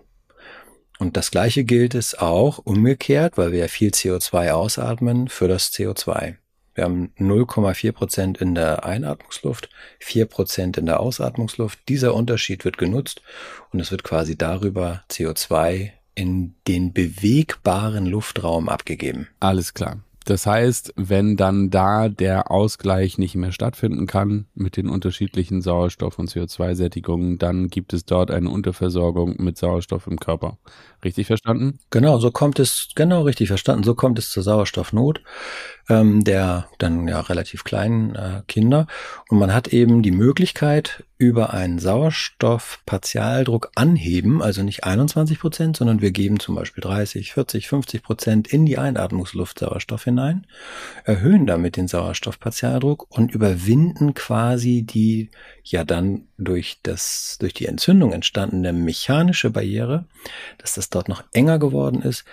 Und 0.99 1.19
das 1.19 1.31
gleiche 1.31 1.65
gilt 1.65 1.95
es 1.95 2.15
auch 2.15 2.61
umgekehrt, 2.65 3.37
weil 3.37 3.53
wir 3.53 3.59
ja 3.59 3.69
viel 3.69 3.91
CO2 3.91 4.53
ausatmen 4.53 5.29
für 5.29 5.49
das 5.49 5.71
CO2. 5.71 6.37
Wir 6.75 6.85
haben 6.85 7.13
0,4 7.19 7.93
Prozent 7.93 8.39
in 8.39 8.55
der 8.55 8.85
Einatmungsluft, 8.85 9.69
4 9.99 10.27
Prozent 10.27 10.79
in 10.79 10.87
der 10.87 11.01
Ausatmungsluft. 11.01 11.79
Dieser 11.89 12.15
Unterschied 12.15 12.65
wird 12.65 12.79
genutzt 12.79 13.23
und 13.71 13.81
es 13.81 13.91
wird 13.91 14.05
quasi 14.05 14.37
darüber 14.37 15.05
CO2 15.11 15.91
in 16.15 16.55
den 16.69 16.93
bewegbaren 16.93 18.07
Luftraum 18.07 18.69
abgegeben. 18.69 19.29
Alles 19.41 19.75
klar. 19.75 20.01
Das 20.25 20.47
heißt, 20.47 20.95
wenn 20.97 21.37
dann 21.37 21.71
da 21.71 22.09
der 22.09 22.51
Ausgleich 22.51 23.19
nicht 23.19 23.35
mehr 23.35 23.53
stattfinden 23.53 24.07
kann 24.07 24.47
mit 24.55 24.77
den 24.77 24.89
unterschiedlichen 24.89 25.61
Sauerstoff- 25.61 26.19
und 26.19 26.31
CO2-Sättigungen, 26.31 27.39
dann 27.39 27.69
gibt 27.69 27.93
es 27.93 28.05
dort 28.05 28.31
eine 28.31 28.51
Unterversorgung 28.51 29.37
mit 29.43 29.59
Sauerstoff 29.59 30.07
im 30.07 30.19
Körper. 30.19 30.59
Richtig 31.05 31.27
verstanden? 31.27 31.79
Genau, 31.91 32.19
so 32.19 32.31
kommt 32.31 32.59
es, 32.59 32.91
genau 32.95 33.23
richtig 33.23 33.49
verstanden, 33.49 33.85
so 33.85 33.95
kommt 33.95 34.19
es 34.19 34.31
zur 34.31 34.43
Sauerstoffnot 34.43 35.21
ähm, 35.89 36.25
der 36.25 36.69
dann 36.79 37.09
ja 37.09 37.21
relativ 37.21 37.65
kleinen 37.65 38.15
äh, 38.15 38.43
Kinder. 38.47 38.87
Und 39.29 39.39
man 39.39 39.53
hat 39.53 39.69
eben 39.69 40.03
die 40.03 40.11
Möglichkeit, 40.11 41.05
über 41.23 41.55
einen 41.55 41.79
Sauerstoffpartialdruck 41.79 43.71
anheben, 43.77 44.43
also 44.43 44.65
nicht 44.65 44.83
21 44.83 45.39
Prozent, 45.39 45.77
sondern 45.77 46.03
wir 46.03 46.11
geben 46.11 46.41
zum 46.41 46.57
Beispiel 46.57 46.83
30, 46.83 47.33
40, 47.33 47.69
50 47.69 48.03
Prozent 48.03 48.49
in 48.49 48.67
die 48.67 48.77
Einatmungsluft 48.77 49.61
Sauerstoff 49.61 50.03
hinein, 50.03 50.49
erhöhen 51.05 51.47
damit 51.47 51.77
den 51.77 51.87
Sauerstoffpartialdruck 51.87 53.07
und 53.09 53.33
überwinden 53.33 54.15
quasi 54.15 54.83
die 54.83 55.31
ja 55.63 55.85
dann 55.85 56.27
durch 56.39 56.81
das, 56.83 57.37
durch 57.39 57.55
die 57.55 57.67
Entzündung 57.67 58.13
entstandene 58.13 58.73
mechanische 58.73 59.51
Barriere, 59.51 60.07
dass 60.59 60.75
das 60.75 60.91
dort 60.91 61.09
noch 61.09 61.23
enger 61.33 61.61
geworden 61.61 62.03
ist, 62.03 62.25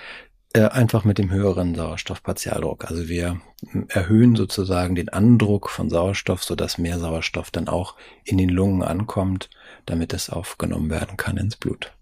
äh, 0.53 0.61
einfach 0.61 1.03
mit 1.03 1.17
dem 1.17 1.31
höheren 1.31 1.75
Sauerstoffpartialdruck. 1.75 2.85
Also 2.85 3.07
wir 3.07 3.39
erhöhen 3.87 4.35
sozusagen 4.35 4.95
den 4.95 5.09
Andruck 5.09 5.69
von 5.69 5.89
Sauerstoff, 5.89 6.43
sodass 6.43 6.77
mehr 6.77 6.99
Sauerstoff 6.99 7.51
dann 7.51 7.67
auch 7.67 7.95
in 8.23 8.37
den 8.37 8.49
Lungen 8.49 8.81
ankommt, 8.81 9.49
damit 9.85 10.13
es 10.13 10.29
aufgenommen 10.29 10.89
werden 10.89 11.17
kann 11.17 11.37
ins 11.37 11.55
Blut. 11.55 11.93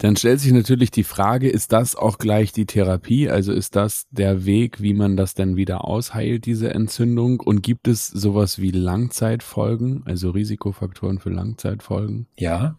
Dann 0.00 0.14
stellt 0.14 0.38
sich 0.38 0.52
natürlich 0.52 0.92
die 0.92 1.02
Frage, 1.02 1.50
ist 1.50 1.72
das 1.72 1.96
auch 1.96 2.18
gleich 2.18 2.52
die 2.52 2.66
Therapie? 2.66 3.28
Also 3.28 3.52
ist 3.52 3.74
das 3.74 4.06
der 4.10 4.44
Weg, 4.44 4.80
wie 4.80 4.94
man 4.94 5.16
das 5.16 5.34
denn 5.34 5.56
wieder 5.56 5.84
ausheilt, 5.84 6.46
diese 6.46 6.72
Entzündung? 6.72 7.40
Und 7.40 7.62
gibt 7.62 7.88
es 7.88 8.06
sowas 8.06 8.60
wie 8.60 8.70
Langzeitfolgen, 8.70 10.04
also 10.04 10.30
Risikofaktoren 10.30 11.18
für 11.18 11.30
Langzeitfolgen? 11.30 12.28
Ja, 12.36 12.78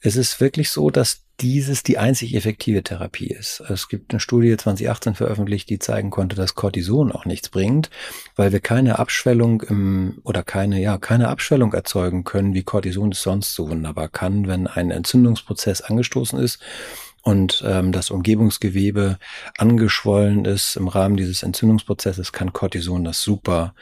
es 0.00 0.16
ist 0.16 0.40
wirklich 0.40 0.70
so, 0.70 0.90
dass 0.90 1.25
dieses 1.40 1.82
die 1.82 1.98
einzig 1.98 2.34
effektive 2.34 2.82
Therapie 2.82 3.26
ist. 3.26 3.60
Es 3.68 3.88
gibt 3.88 4.12
eine 4.12 4.20
Studie 4.20 4.56
2018 4.56 5.14
veröffentlicht, 5.14 5.68
die 5.68 5.78
zeigen 5.78 6.10
konnte, 6.10 6.34
dass 6.34 6.54
Cortison 6.54 7.12
auch 7.12 7.26
nichts 7.26 7.50
bringt, 7.50 7.90
weil 8.36 8.52
wir 8.52 8.60
keine 8.60 8.98
Abschwellung 8.98 9.62
im, 9.62 10.18
oder 10.24 10.42
keine, 10.42 10.80
ja, 10.80 10.96
keine 10.98 11.28
Abschwellung 11.28 11.74
erzeugen 11.74 12.24
können, 12.24 12.54
wie 12.54 12.62
Cortison 12.62 13.12
es 13.12 13.22
sonst 13.22 13.54
so 13.54 13.68
wunderbar 13.68 14.08
kann, 14.08 14.46
wenn 14.46 14.66
ein 14.66 14.90
Entzündungsprozess 14.90 15.82
angestoßen 15.82 16.38
ist 16.38 16.60
und 17.22 17.62
ähm, 17.66 17.92
das 17.92 18.10
Umgebungsgewebe 18.10 19.18
angeschwollen 19.58 20.44
ist 20.44 20.76
im 20.76 20.88
Rahmen 20.88 21.16
dieses 21.16 21.42
Entzündungsprozesses, 21.42 22.32
kann 22.32 22.52
Cortison 22.52 23.04
das 23.04 23.20
super 23.20 23.74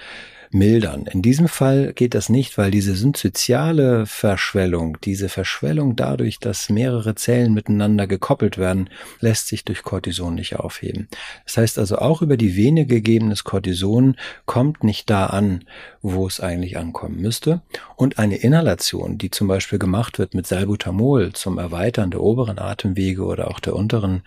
mildern. 0.55 1.07
In 1.07 1.21
diesem 1.21 1.49
Fall 1.49 1.93
geht 1.93 2.15
das 2.15 2.29
nicht, 2.29 2.57
weil 2.57 2.71
diese 2.71 2.95
synzytiale 2.95 4.07
Verschwellung, 4.07 4.97
diese 5.03 5.29
Verschwellung 5.29 5.97
dadurch, 5.97 6.39
dass 6.39 6.71
mehrere 6.71 7.17
Zellen 7.17 7.53
miteinander 7.53 8.07
gekoppelt 8.07 8.57
werden, 8.57 8.89
lässt 9.21 9.49
sich 9.49 9.65
durch 9.65 9.83
Cortison 9.83 10.37
nicht 10.37 10.57
aufheben. 10.57 11.09
Das 11.45 11.57
heißt 11.57 11.79
also, 11.79 11.99
auch 11.99 12.23
über 12.23 12.37
die 12.37 12.57
Vene 12.57 12.87
gegebenes 12.87 13.43
Cortison 13.43 14.17
kommt 14.47 14.85
nicht 14.85 15.11
da 15.11 15.27
an, 15.27 15.65
wo 16.03 16.27
es 16.27 16.39
eigentlich 16.39 16.79
ankommen 16.79 17.21
müsste. 17.21 17.61
Und 17.97 18.19
eine 18.19 18.37
Inhalation, 18.37 19.19
die 19.19 19.31
zum 19.31 19.49
Beispiel 19.49 19.79
gemacht 19.79 20.19
wird 20.19 20.35
mit 20.35 20.47
Salbutamol 20.47 21.33
zum 21.33 21.59
Erweitern 21.59 22.11
der 22.13 22.21
oberen 22.21 22.59
Atemwege 22.59 23.25
oder 23.25 23.49
auch 23.49 23.59
der 23.59 23.75
unteren 23.75 24.23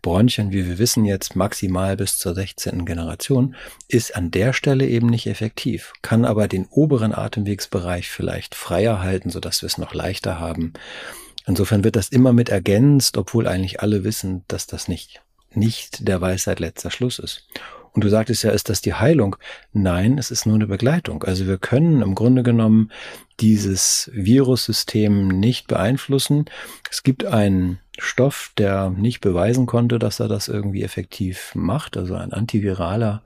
Bronchien, 0.00 0.52
wie 0.52 0.66
wir 0.66 0.78
wissen 0.78 1.04
jetzt 1.04 1.34
maximal 1.34 1.96
bis 1.96 2.18
zur 2.18 2.34
16. 2.34 2.84
Generation, 2.84 3.56
ist 3.88 4.14
an 4.14 4.30
der 4.30 4.52
Stelle 4.52 4.86
eben 4.86 5.08
nicht 5.08 5.26
effektiv 5.26 5.71
effektiv, 5.72 5.92
kann 6.02 6.24
aber 6.24 6.48
den 6.48 6.66
oberen 6.70 7.14
Atemwegsbereich 7.14 8.08
vielleicht 8.08 8.54
freier 8.54 9.00
halten, 9.00 9.30
sodass 9.30 9.62
wir 9.62 9.66
es 9.66 9.78
noch 9.78 9.94
leichter 9.94 10.38
haben. 10.38 10.72
Insofern 11.46 11.84
wird 11.84 11.96
das 11.96 12.08
immer 12.08 12.32
mit 12.32 12.48
ergänzt, 12.48 13.16
obwohl 13.16 13.48
eigentlich 13.48 13.80
alle 13.80 14.04
wissen, 14.04 14.44
dass 14.48 14.66
das 14.66 14.88
nicht, 14.88 15.22
nicht 15.52 16.06
der 16.06 16.20
Weisheit 16.20 16.60
letzter 16.60 16.90
Schluss 16.90 17.18
ist. 17.18 17.48
Und 17.94 18.04
du 18.04 18.08
sagtest 18.08 18.42
ja, 18.42 18.50
ist 18.50 18.70
das 18.70 18.80
die 18.80 18.94
Heilung? 18.94 19.36
Nein, 19.72 20.16
es 20.16 20.30
ist 20.30 20.46
nur 20.46 20.54
eine 20.54 20.66
Begleitung. 20.66 21.24
Also 21.24 21.46
wir 21.46 21.58
können 21.58 22.00
im 22.00 22.14
Grunde 22.14 22.42
genommen 22.42 22.90
dieses 23.40 24.10
Virussystem 24.14 25.28
nicht 25.28 25.66
beeinflussen. 25.66 26.46
Es 26.90 27.02
gibt 27.02 27.26
einen 27.26 27.80
Stoff, 27.98 28.52
der 28.56 28.88
nicht 28.90 29.20
beweisen 29.20 29.66
konnte, 29.66 29.98
dass 29.98 30.20
er 30.20 30.28
das 30.28 30.48
irgendwie 30.48 30.82
effektiv 30.82 31.54
macht, 31.54 31.98
also 31.98 32.14
ein 32.14 32.32
antiviraler 32.32 33.22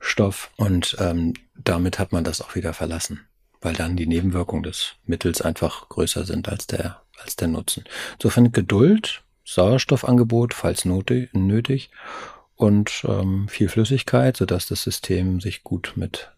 Stoff. 0.00 0.50
Und 0.56 0.96
ähm, 1.00 1.34
damit 1.56 1.98
hat 1.98 2.12
man 2.12 2.24
das 2.24 2.40
auch 2.40 2.54
wieder 2.54 2.72
verlassen, 2.74 3.26
weil 3.60 3.74
dann 3.74 3.96
die 3.96 4.06
Nebenwirkungen 4.06 4.62
des 4.62 4.94
Mittels 5.04 5.42
einfach 5.42 5.88
größer 5.88 6.24
sind 6.24 6.48
als 6.48 6.66
der, 6.66 7.02
als 7.18 7.36
der 7.36 7.48
Nutzen. 7.48 7.84
Insofern 8.14 8.52
Geduld, 8.52 9.22
Sauerstoffangebot, 9.44 10.54
falls 10.54 10.84
nötig, 10.84 11.90
und 12.56 13.04
ähm, 13.06 13.46
viel 13.48 13.68
Flüssigkeit, 13.68 14.36
sodass 14.36 14.66
das 14.66 14.82
System 14.82 15.40
sich 15.40 15.62
gut 15.62 15.92
mit 15.94 16.32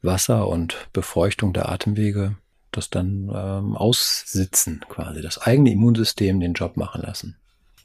Wasser 0.00 0.48
und 0.48 0.88
Befeuchtung 0.94 1.52
der 1.52 1.68
Atemwege 1.68 2.36
das 2.70 2.90
dann 2.90 3.30
ähm, 3.34 3.76
aussitzen, 3.76 4.84
quasi 4.88 5.22
das 5.22 5.38
eigene 5.38 5.72
Immunsystem 5.72 6.40
den 6.40 6.54
Job 6.54 6.76
machen 6.76 7.02
lassen. 7.02 7.36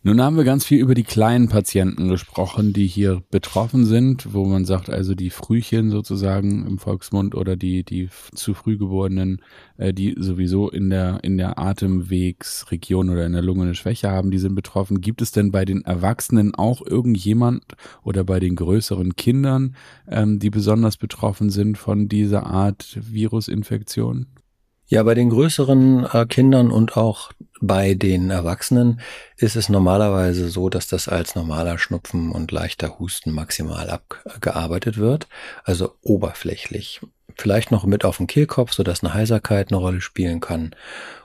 Nun 0.06 0.22
haben 0.22 0.36
wir 0.36 0.44
ganz 0.44 0.66
viel 0.66 0.82
über 0.82 0.96
die 0.96 1.06
kleinen 1.06 1.48
Patienten 1.48 2.10
gesprochen, 2.10 2.74
die 2.74 2.88
hier 2.88 3.24
betroffen 3.32 3.86
sind, 3.86 4.34
wo 4.34 4.44
man 4.44 4.66
sagt, 4.66 4.90
also 4.90 5.16
die 5.16 5.30
Frühchen 5.30 5.92
sozusagen 5.92 6.68
im 6.68 6.78
Volksmund 6.78 7.36
oder 7.36 7.56
die, 7.56 7.86
die 7.86 8.10
zu 8.36 8.54
früh 8.54 8.78
geborenen, 8.78 9.42
äh, 9.78 9.94
die 9.94 10.14
sowieso 10.20 10.70
in 10.70 10.90
der, 10.90 11.24
in 11.24 11.38
der 11.38 11.58
Atemwegsregion 11.58 13.12
oder 13.12 13.26
in 13.26 13.32
der 13.32 13.42
Lunge 13.42 13.64
eine 13.64 13.76
Schwäche 13.76 14.10
haben, 14.10 14.30
die 14.30 14.40
sind 14.40 14.56
betroffen. 14.56 15.00
Gibt 15.00 15.22
es 15.22 15.32
denn 15.32 15.52
bei 15.52 15.64
den 15.64 15.86
Erwachsenen 15.86 16.54
auch 16.54 16.86
irgendjemand 16.86 17.64
oder 18.02 18.26
bei 18.26 18.42
den 18.42 18.58
größeren 18.58 19.16
Kindern, 19.16 19.74
ähm, 20.10 20.38
die 20.38 20.50
besonders 20.50 20.98
betroffen 20.98 21.50
sind 21.50 21.78
von 21.78 22.10
dieser 22.10 22.46
Art 22.46 23.00
Virusinfektion? 23.00 24.28
Ja, 24.88 25.02
bei 25.04 25.14
den 25.14 25.30
größeren 25.30 26.08
äh, 26.12 26.26
Kindern 26.28 26.72
und 26.72 26.98
auch 26.98 27.32
bei 27.66 27.94
den 27.94 28.30
Erwachsenen 28.30 29.00
ist 29.38 29.56
es 29.56 29.70
normalerweise 29.70 30.50
so, 30.50 30.70
dass 30.70 30.88
das 30.88 31.08
als 31.08 31.34
normaler 31.34 31.78
Schnupfen 31.78 32.32
und 32.32 32.52
leichter 32.52 33.00
Husten 33.00 33.32
maximal 33.32 33.90
abgearbeitet 33.90 34.98
wird, 34.98 35.28
also 35.64 35.96
oberflächlich. 36.02 37.00
Vielleicht 37.36 37.72
noch 37.72 37.86
mit 37.86 38.04
auf 38.04 38.18
dem 38.18 38.28
Kehlkopf, 38.28 38.74
sodass 38.74 39.02
eine 39.02 39.14
Heiserkeit 39.14 39.72
eine 39.72 39.78
Rolle 39.78 40.02
spielen 40.02 40.42
kann. 40.42 40.76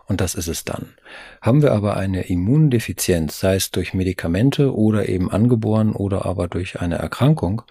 Und 0.06 0.20
das 0.20 0.36
ist 0.36 0.46
es 0.46 0.64
dann. 0.64 0.94
Haben 1.42 1.60
wir 1.60 1.72
aber 1.72 1.96
eine 1.96 2.28
Immundefizienz, 2.28 3.40
sei 3.40 3.56
es 3.56 3.72
durch 3.72 3.92
Medikamente 3.92 4.74
oder 4.74 5.08
eben 5.08 5.30
angeboren 5.30 5.92
oder 5.92 6.24
aber 6.24 6.46
durch 6.46 6.80
eine 6.80 6.98
Erkrankung, 6.98 7.62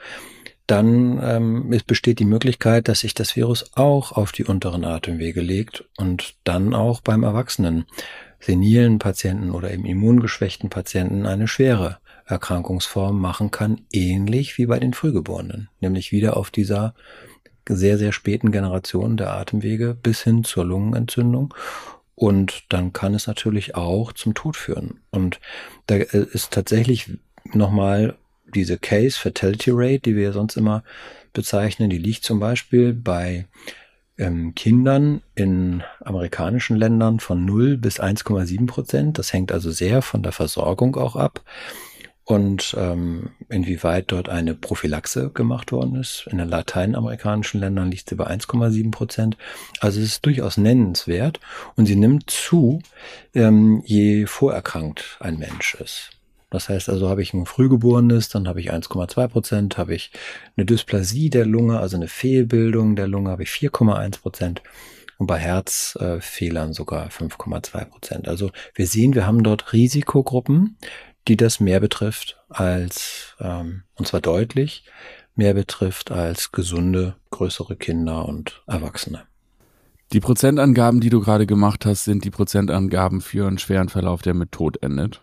dann 0.67 1.19
ähm, 1.23 1.71
es 1.71 1.83
besteht 1.83 2.19
die 2.19 2.25
Möglichkeit, 2.25 2.89
dass 2.89 2.99
sich 2.99 3.13
das 3.13 3.37
Virus 3.37 3.71
auch 3.75 4.11
auf 4.11 4.33
die 4.33 4.43
unteren 4.43 4.83
Atemwege 4.83 5.39
legt 5.39 5.85
und 5.97 6.35
dann 6.43 6.73
auch 6.73 6.99
beim 6.99 7.23
Erwachsenen, 7.23 7.85
senilen 8.39 8.99
Patienten 8.99 9.51
oder 9.51 9.71
eben 9.71 9.85
immungeschwächten 9.85 10.69
Patienten 10.69 11.25
eine 11.25 11.47
schwere 11.47 11.97
Erkrankungsform 12.25 13.19
machen 13.19 13.51
kann, 13.51 13.81
ähnlich 13.91 14.57
wie 14.57 14.65
bei 14.65 14.79
den 14.79 14.93
Frühgeborenen, 14.93 15.69
nämlich 15.79 16.11
wieder 16.11 16.37
auf 16.37 16.51
dieser 16.51 16.93
sehr, 17.69 17.97
sehr 17.97 18.11
späten 18.11 18.51
Generation 18.51 19.17
der 19.17 19.33
Atemwege 19.33 19.95
bis 20.01 20.23
hin 20.23 20.43
zur 20.43 20.65
Lungenentzündung. 20.65 21.53
Und 22.15 22.63
dann 22.69 22.93
kann 22.93 23.13
es 23.13 23.27
natürlich 23.27 23.75
auch 23.75 24.11
zum 24.11 24.33
Tod 24.33 24.55
führen. 24.55 25.01
Und 25.11 25.39
da 25.85 25.95
äh, 25.95 26.25
ist 26.31 26.51
tatsächlich 26.51 27.11
nochmal 27.53 28.15
diese 28.53 28.77
Case 28.77 29.19
Fatality 29.19 29.71
Rate, 29.73 29.99
die 29.99 30.15
wir 30.15 30.33
sonst 30.33 30.57
immer 30.57 30.83
bezeichnen, 31.33 31.89
die 31.89 31.97
liegt 31.97 32.23
zum 32.23 32.39
Beispiel 32.39 32.93
bei 32.93 33.45
ähm, 34.17 34.55
Kindern 34.55 35.21
in 35.35 35.83
amerikanischen 36.01 36.75
Ländern 36.75 37.19
von 37.19 37.45
0 37.45 37.77
bis 37.77 37.99
1,7 37.99 38.65
Prozent. 38.67 39.17
Das 39.17 39.33
hängt 39.33 39.51
also 39.51 39.71
sehr 39.71 40.01
von 40.01 40.23
der 40.23 40.31
Versorgung 40.31 40.95
auch 40.95 41.15
ab 41.15 41.43
und 42.27 42.75
ähm, 42.77 43.29
inwieweit 43.47 44.11
dort 44.11 44.27
eine 44.27 44.53
Prophylaxe 44.53 45.29
gemacht 45.29 45.71
worden 45.71 45.95
ist. 45.95 46.27
In 46.29 46.39
den 46.39 46.49
lateinamerikanischen 46.49 47.61
Ländern 47.61 47.89
liegt 47.89 48.09
sie 48.09 48.15
bei 48.15 48.27
1,7 48.27 48.91
Prozent. 48.91 49.37
Also 49.79 50.01
es 50.01 50.07
ist 50.07 50.25
durchaus 50.25 50.57
nennenswert 50.57 51.39
und 51.75 51.85
sie 51.85 51.95
nimmt 51.95 52.29
zu, 52.29 52.81
ähm, 53.33 53.81
je 53.85 54.25
vorerkrankt 54.25 55.17
ein 55.21 55.39
Mensch 55.39 55.75
ist. 55.75 56.16
Das 56.49 56.69
heißt 56.69 56.89
also, 56.89 57.09
habe 57.09 57.21
ich 57.21 57.33
ein 57.33 57.45
Frühgeborenes, 57.45 58.29
dann 58.29 58.47
habe 58.47 58.61
ich 58.61 58.71
1,2 58.71 59.27
Prozent, 59.27 59.77
habe 59.77 59.95
ich 59.95 60.11
eine 60.55 60.65
Dysplasie 60.65 61.29
der 61.29 61.45
Lunge, 61.45 61.79
also 61.79 61.97
eine 61.97 62.07
Fehlbildung 62.07 62.95
der 62.95 63.07
Lunge, 63.07 63.31
habe 63.31 63.43
ich 63.43 63.49
4,1 63.49 64.21
Prozent 64.21 64.61
und 65.17 65.27
bei 65.27 65.37
Herzfehlern 65.39 66.73
sogar 66.73 67.09
5,2 67.09 67.85
Prozent. 67.85 68.27
Also 68.27 68.51
wir 68.75 68.87
sehen, 68.87 69.15
wir 69.15 69.25
haben 69.25 69.43
dort 69.43 69.73
Risikogruppen, 69.73 70.77
die 71.27 71.37
das 71.37 71.59
mehr 71.59 71.79
betrifft 71.79 72.37
als, 72.49 73.35
ähm, 73.39 73.83
und 73.95 74.07
zwar 74.07 74.21
deutlich, 74.21 74.85
mehr 75.35 75.53
betrifft 75.53 76.11
als 76.11 76.51
gesunde, 76.51 77.15
größere 77.31 77.75
Kinder 77.75 78.25
und 78.25 78.63
Erwachsene. 78.67 79.23
Die 80.13 80.21
Prozentangaben, 80.21 81.01
die 81.01 81.09
du 81.09 81.19
gerade 81.19 81.45
gemacht 81.45 81.85
hast, 81.85 82.05
sind 82.05 82.23
die 82.23 82.29
Prozentangaben 82.31 83.19
für 83.19 83.45
einen 83.45 83.57
schweren 83.57 83.89
Verlauf, 83.89 84.21
der 84.21 84.33
mit 84.33 84.53
Tod 84.53 84.81
endet. 84.81 85.21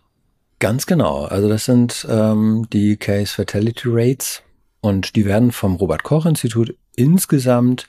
Ganz 0.65 0.87
genau. 0.87 1.27
Also 1.27 1.47
das 1.51 1.67
sind 1.67 2.07
ähm, 2.09 2.67
die 2.73 2.97
Case 2.97 3.35
Fatality 3.35 3.83
Rates 3.85 4.43
und 4.81 5.15
die 5.15 5.27
werden 5.27 5.53
vom 5.53 5.75
Robert 5.75 6.05
Koch 6.05 6.25
Institut 6.25 6.75
insgesamt 6.97 7.87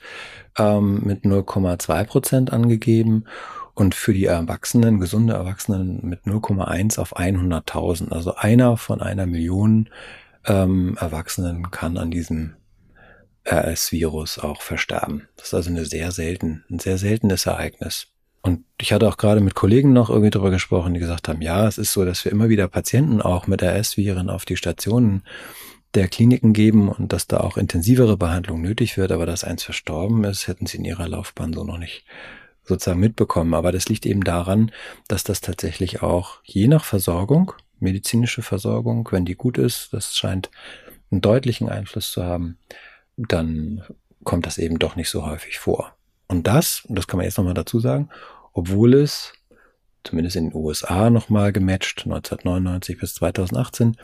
ähm, 0.58 1.00
mit 1.02 1.24
0,2 1.24 2.04
Prozent 2.04 2.52
angegeben 2.52 3.24
und 3.72 3.94
für 3.94 4.12
die 4.12 4.26
Erwachsenen, 4.26 5.00
gesunde 5.00 5.32
Erwachsenen 5.32 6.00
mit 6.02 6.24
0,1 6.26 6.98
auf 6.98 7.16
100.000. 7.16 8.12
Also 8.12 8.34
einer 8.34 8.76
von 8.76 9.00
einer 9.00 9.24
Million 9.24 9.88
ähm, 10.44 10.98
Erwachsenen 11.00 11.70
kann 11.70 11.96
an 11.96 12.10
diesem 12.10 12.56
RS-Virus 13.50 14.38
auch 14.38 14.60
versterben. 14.60 15.28
Das 15.36 15.46
ist 15.46 15.54
also 15.54 15.70
eine 15.70 15.86
sehr 15.86 16.12
selten, 16.12 16.62
ein 16.70 16.78
sehr 16.78 16.98
seltenes 16.98 17.46
Ereignis. 17.46 18.08
Und 18.46 18.64
ich 18.80 18.92
hatte 18.92 19.08
auch 19.08 19.16
gerade 19.16 19.40
mit 19.40 19.56
Kollegen 19.56 19.92
noch 19.92 20.08
irgendwie 20.08 20.30
drüber 20.30 20.52
gesprochen, 20.52 20.94
die 20.94 21.00
gesagt 21.00 21.26
haben, 21.26 21.42
ja, 21.42 21.66
es 21.66 21.78
ist 21.78 21.92
so, 21.92 22.04
dass 22.04 22.24
wir 22.24 22.30
immer 22.30 22.48
wieder 22.48 22.68
Patienten 22.68 23.20
auch 23.20 23.48
mit 23.48 23.60
RS-Viren 23.60 24.30
auf 24.30 24.44
die 24.44 24.56
Stationen 24.56 25.24
der 25.94 26.06
Kliniken 26.06 26.52
geben 26.52 26.88
und 26.88 27.12
dass 27.12 27.26
da 27.26 27.40
auch 27.40 27.56
intensivere 27.56 28.16
Behandlung 28.16 28.60
nötig 28.60 28.96
wird, 28.96 29.10
aber 29.10 29.26
dass 29.26 29.42
eins 29.42 29.64
verstorben 29.64 30.22
ist, 30.22 30.46
hätten 30.46 30.66
sie 30.66 30.76
in 30.76 30.84
ihrer 30.84 31.08
Laufbahn 31.08 31.54
so 31.54 31.64
noch 31.64 31.78
nicht 31.78 32.04
sozusagen 32.62 33.00
mitbekommen. 33.00 33.52
Aber 33.52 33.72
das 33.72 33.88
liegt 33.88 34.06
eben 34.06 34.22
daran, 34.22 34.70
dass 35.08 35.24
das 35.24 35.40
tatsächlich 35.40 36.02
auch 36.02 36.38
je 36.44 36.68
nach 36.68 36.84
Versorgung, 36.84 37.52
medizinische 37.80 38.42
Versorgung, 38.42 39.08
wenn 39.10 39.24
die 39.24 39.34
gut 39.34 39.58
ist, 39.58 39.92
das 39.92 40.16
scheint 40.16 40.52
einen 41.10 41.20
deutlichen 41.20 41.68
Einfluss 41.68 42.12
zu 42.12 42.22
haben, 42.22 42.58
dann 43.16 43.82
kommt 44.22 44.46
das 44.46 44.58
eben 44.58 44.78
doch 44.78 44.94
nicht 44.94 45.10
so 45.10 45.26
häufig 45.26 45.58
vor. 45.58 45.96
Und 46.28 46.46
das, 46.46 46.84
und 46.86 46.96
das 46.96 47.06
kann 47.06 47.18
man 47.18 47.24
jetzt 47.24 47.38
nochmal 47.38 47.54
dazu 47.54 47.80
sagen, 47.80 48.08
obwohl 48.56 48.94
es 48.94 49.34
zumindest 50.02 50.36
in 50.36 50.50
den 50.50 50.56
USA 50.56 51.10
nochmal 51.10 51.52
gematcht, 51.52 52.04
1999 52.04 52.98
bis 52.98 53.14
2018, 53.16 53.98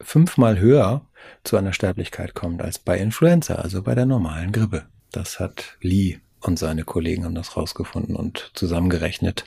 fünfmal 0.00 0.58
höher 0.58 1.06
zu 1.44 1.56
einer 1.56 1.72
Sterblichkeit 1.72 2.34
kommt 2.34 2.62
als 2.62 2.80
bei 2.80 2.98
Influenza, 2.98 3.54
also 3.54 3.82
bei 3.82 3.94
der 3.94 4.06
normalen 4.06 4.50
Grippe. 4.50 4.86
Das 5.12 5.38
hat 5.38 5.76
Lee 5.80 6.18
und 6.40 6.58
seine 6.58 6.82
Kollegen 6.82 7.24
haben 7.24 7.36
das 7.36 7.56
rausgefunden 7.56 8.16
und 8.16 8.50
zusammengerechnet 8.54 9.44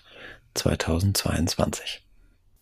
2022. 0.54 2.05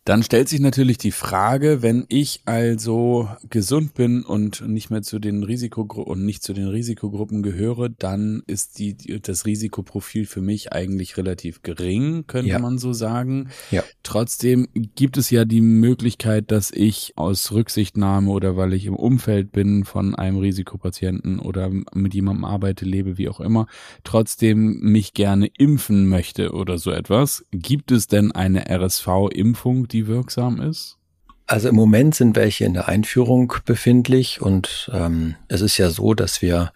Dann 0.04 0.22
stellt 0.22 0.50
sich 0.50 0.60
natürlich 0.60 0.98
die 0.98 1.12
Frage, 1.12 1.80
wenn 1.80 2.04
ich 2.08 2.42
also 2.44 3.30
gesund 3.48 3.94
bin 3.94 4.22
und 4.22 4.68
nicht 4.68 4.90
mehr 4.90 5.00
zu 5.00 5.18
den 5.18 5.42
Risikogruppen 5.42 6.12
und 6.12 6.26
nicht 6.26 6.42
zu 6.42 6.52
den 6.52 6.68
Risikogruppen 6.68 7.42
gehöre, 7.42 7.88
dann 7.88 8.42
ist 8.46 8.78
die, 8.78 8.96
das 9.22 9.46
Risikoprofil 9.46 10.26
für 10.26 10.42
mich 10.42 10.74
eigentlich 10.74 11.16
relativ 11.16 11.62
gering, 11.62 12.26
könnte 12.26 12.50
ja. 12.50 12.58
man 12.58 12.76
so 12.76 12.92
sagen. 12.92 13.48
Ja. 13.70 13.82
Trotzdem 14.02 14.68
gibt 14.74 15.16
es 15.16 15.30
ja 15.30 15.46
die 15.46 15.62
Möglichkeit, 15.62 16.50
dass 16.50 16.70
ich 16.70 17.14
aus 17.16 17.52
Rücksichtnahme 17.52 18.30
oder 18.30 18.58
weil 18.58 18.74
ich 18.74 18.84
im 18.84 18.96
Umfeld 18.96 19.52
bin 19.52 19.84
von 19.84 20.14
einem 20.14 20.36
Risikopatienten 20.36 21.38
oder 21.38 21.70
mit 21.94 22.12
jemandem 22.12 22.44
arbeite, 22.44 22.84
lebe, 22.84 23.16
wie 23.16 23.30
auch 23.30 23.40
immer, 23.40 23.68
trotzdem 24.02 24.80
mich 24.80 25.14
gerne 25.14 25.46
impfen 25.56 26.08
möchte 26.08 26.52
oder 26.52 26.76
so 26.76 26.90
etwas. 26.90 27.46
Gibt 27.52 27.90
es 27.90 28.06
denn 28.06 28.32
eine 28.32 28.68
RSV-Impfung, 28.68 29.88
die 29.94 30.06
wirksam 30.06 30.60
ist? 30.60 30.98
Also 31.46 31.68
im 31.68 31.74
Moment 31.74 32.14
sind 32.14 32.36
welche 32.36 32.64
in 32.64 32.74
der 32.74 32.88
Einführung 32.88 33.52
befindlich 33.64 34.40
und 34.40 34.90
ähm, 34.92 35.36
es 35.48 35.60
ist 35.60 35.76
ja 35.78 35.90
so, 35.90 36.14
dass 36.14 36.40
wir, 36.40 36.72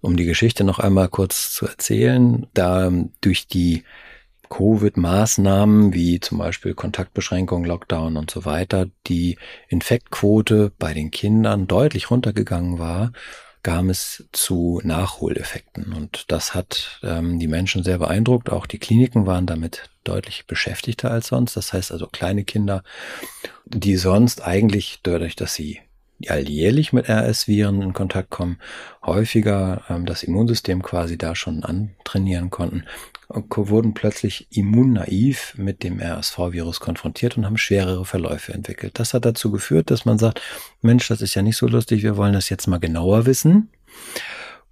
um 0.00 0.16
die 0.16 0.24
Geschichte 0.24 0.64
noch 0.64 0.78
einmal 0.78 1.08
kurz 1.08 1.52
zu 1.52 1.66
erzählen, 1.66 2.46
da 2.54 2.92
durch 3.20 3.48
die 3.48 3.82
Covid-Maßnahmen 4.50 5.94
wie 5.94 6.20
zum 6.20 6.38
Beispiel 6.38 6.74
Kontaktbeschränkung, 6.74 7.64
Lockdown 7.64 8.16
und 8.16 8.30
so 8.30 8.44
weiter, 8.44 8.86
die 9.08 9.36
Infektquote 9.68 10.70
bei 10.78 10.94
den 10.94 11.10
Kindern 11.10 11.66
deutlich 11.66 12.10
runtergegangen 12.10 12.78
war 12.78 13.10
kam 13.64 13.90
es 13.90 14.28
zu 14.30 14.80
Nachholeffekten. 14.84 15.92
Und 15.94 16.30
das 16.30 16.54
hat 16.54 17.00
ähm, 17.02 17.40
die 17.40 17.48
Menschen 17.48 17.82
sehr 17.82 17.98
beeindruckt. 17.98 18.50
Auch 18.50 18.66
die 18.66 18.78
Kliniken 18.78 19.26
waren 19.26 19.46
damit 19.46 19.90
deutlich 20.04 20.46
beschäftigter 20.46 21.10
als 21.10 21.28
sonst. 21.28 21.56
Das 21.56 21.72
heißt 21.72 21.90
also 21.90 22.06
kleine 22.06 22.44
Kinder, 22.44 22.84
die 23.64 23.96
sonst 23.96 24.42
eigentlich 24.42 25.00
dadurch, 25.02 25.34
dass 25.34 25.54
sie 25.54 25.80
alljährlich 26.28 26.92
mit 26.92 27.08
RS-Viren 27.08 27.82
in 27.82 27.92
Kontakt 27.94 28.30
kommen, 28.30 28.58
häufiger 29.04 29.82
ähm, 29.88 30.06
das 30.06 30.22
Immunsystem 30.22 30.82
quasi 30.82 31.18
da 31.18 31.34
schon 31.34 31.64
antrainieren 31.64 32.50
konnten, 32.50 32.84
wurden 33.28 33.94
plötzlich 33.94 34.46
immunnaiv 34.50 35.54
mit 35.56 35.82
dem 35.82 36.00
RSV-Virus 36.00 36.80
konfrontiert 36.80 37.36
und 37.36 37.46
haben 37.46 37.56
schwerere 37.56 38.04
Verläufe 38.04 38.52
entwickelt. 38.52 38.98
Das 38.98 39.14
hat 39.14 39.24
dazu 39.24 39.50
geführt, 39.50 39.90
dass 39.90 40.04
man 40.04 40.18
sagt, 40.18 40.40
Mensch, 40.82 41.08
das 41.08 41.20
ist 41.22 41.34
ja 41.34 41.42
nicht 41.42 41.56
so 41.56 41.66
lustig, 41.66 42.02
wir 42.02 42.16
wollen 42.16 42.34
das 42.34 42.48
jetzt 42.48 42.66
mal 42.66 42.80
genauer 42.80 43.26
wissen. 43.26 43.70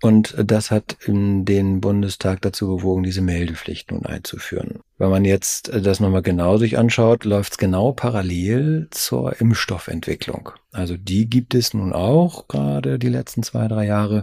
Und 0.03 0.35
das 0.37 0.73
hat 0.73 0.97
den 1.07 1.81
Bundestag 1.81 2.43
dazu 2.43 2.67
bewogen, 2.67 3.05
diese 3.05 3.23
Meldepflicht 3.23 3.93
nun 3.93 4.05
einzuführen. 4.05 4.81
Wenn 4.99 5.11
man 5.11 5.25
jetzt 5.25 5.71
das 5.73 6.01
nochmal 6.01 6.23
genau 6.23 6.59
sich 6.59 6.77
anschaut, 6.77 7.25
läuft 7.25 7.53
es 7.53 7.59
genau 7.59 7.93
parallel 7.93 8.89
zur 8.91 9.41
Impfstoffentwicklung. 9.41 10.51
Also 10.73 10.97
die 10.97 11.29
gibt 11.29 11.55
es 11.55 11.75
nun 11.75 11.93
auch 11.93 12.49
gerade 12.49 12.99
die 12.99 13.11
letzten 13.11 13.43
zwei, 13.43 13.69
drei 13.69 13.87
Jahre 13.87 14.23